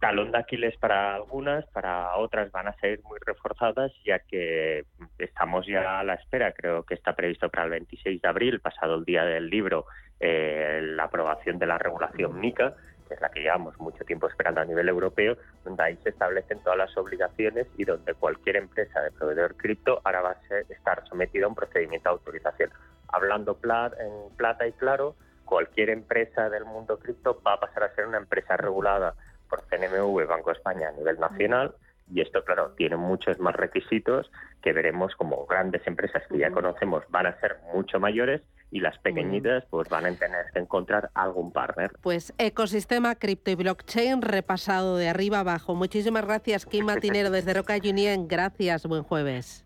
[0.00, 4.84] talón de Aquiles para algunas, para otras van a ser muy reforzadas, ya que
[5.18, 6.52] estamos ya a la espera.
[6.52, 9.86] Creo que está previsto para el 26 de abril, pasado el día del libro,
[10.18, 12.74] eh, la aprobación de la regulación MICA,
[13.06, 16.62] que es la que llevamos mucho tiempo esperando a nivel europeo, donde ahí se establecen
[16.64, 21.44] todas las obligaciones y donde cualquier empresa de proveedor cripto ahora va a estar sometida
[21.44, 22.70] a un procedimiento de autorización.
[23.08, 25.14] Hablando en plata y claro,
[25.44, 29.14] cualquier empresa del mundo cripto va a pasar a ser una empresa regulada
[29.48, 31.74] por CNMV, Banco de España a nivel nacional.
[32.12, 34.30] Y esto, claro, tiene muchos más requisitos
[34.62, 38.98] que veremos como grandes empresas que ya conocemos van a ser mucho mayores y las
[38.98, 41.92] pequeñitas pues van a tener que encontrar algún partner.
[42.02, 45.74] Pues ecosistema cripto y blockchain repasado de arriba abajo.
[45.74, 48.26] Muchísimas gracias, Kim Matinero desde Roca Union.
[48.28, 49.64] Gracias, buen jueves.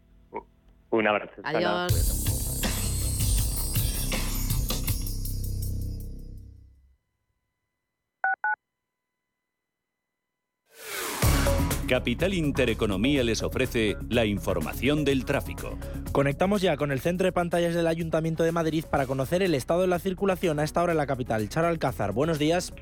[0.90, 1.40] Un abrazo.
[1.42, 2.37] Adiós.
[11.88, 15.78] Capital Intereconomía les ofrece la información del tráfico.
[16.12, 19.80] Conectamos ya con el centro de pantallas del Ayuntamiento de Madrid para conocer el estado
[19.80, 21.48] de la circulación a esta hora en la capital.
[21.48, 22.74] Charo Alcázar, buenos días.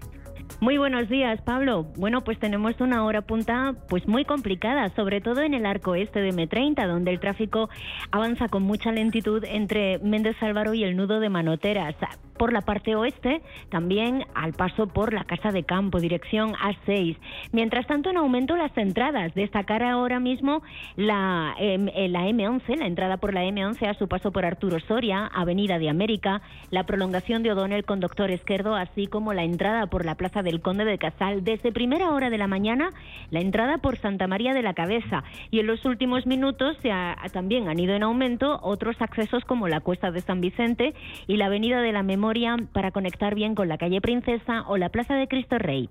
[0.60, 1.84] Muy buenos días, Pablo.
[1.96, 6.20] Bueno, pues tenemos una hora punta pues muy complicada, sobre todo en el arco este
[6.20, 7.68] de M30, donde el tráfico
[8.10, 11.94] avanza con mucha lentitud entre Méndez Álvaro y el nudo de Manoteras.
[12.38, 17.16] Por la parte oeste, también al paso por la Casa de Campo, dirección A6.
[17.52, 19.34] Mientras tanto, en aumento las entradas.
[19.34, 20.62] Destacar ahora mismo
[20.96, 24.78] la, em, eh, la M11, la entrada por la M11 a su paso por Arturo
[24.80, 29.86] Soria, Avenida de América, la prolongación de O'Donnell con Doctor Esquerdo, así como la entrada
[29.86, 32.90] por la Plaza del Conde de Casal desde primera hora de la mañana,
[33.30, 36.90] la entrada por Santa María de la Cabeza y en los últimos minutos se
[37.32, 40.94] también han ido en aumento otros accesos como la Cuesta de San Vicente
[41.26, 42.25] y la Avenida de la Memoria
[42.72, 45.88] para conectar bien con la calle Princesa o la Plaza de Cristo Rey.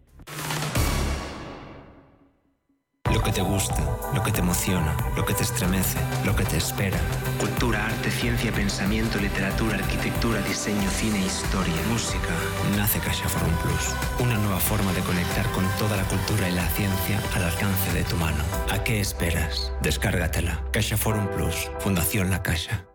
[3.14, 3.82] Lo que te gusta,
[4.14, 6.98] lo que te emociona, lo que te estremece, lo que te espera.
[7.40, 12.34] Cultura, arte, ciencia, pensamiento, literatura, arquitectura, diseño, cine, historia, música.
[12.76, 13.96] Nace CaixaForum Plus.
[14.20, 18.04] Una nueva forma de conectar con toda la cultura y la ciencia al alcance de
[18.04, 18.44] tu mano.
[18.70, 19.72] ¿A qué esperas?
[19.82, 20.62] Descárgatela.
[20.74, 21.72] CaixaForum Plus.
[21.80, 22.95] Fundación La Caixa.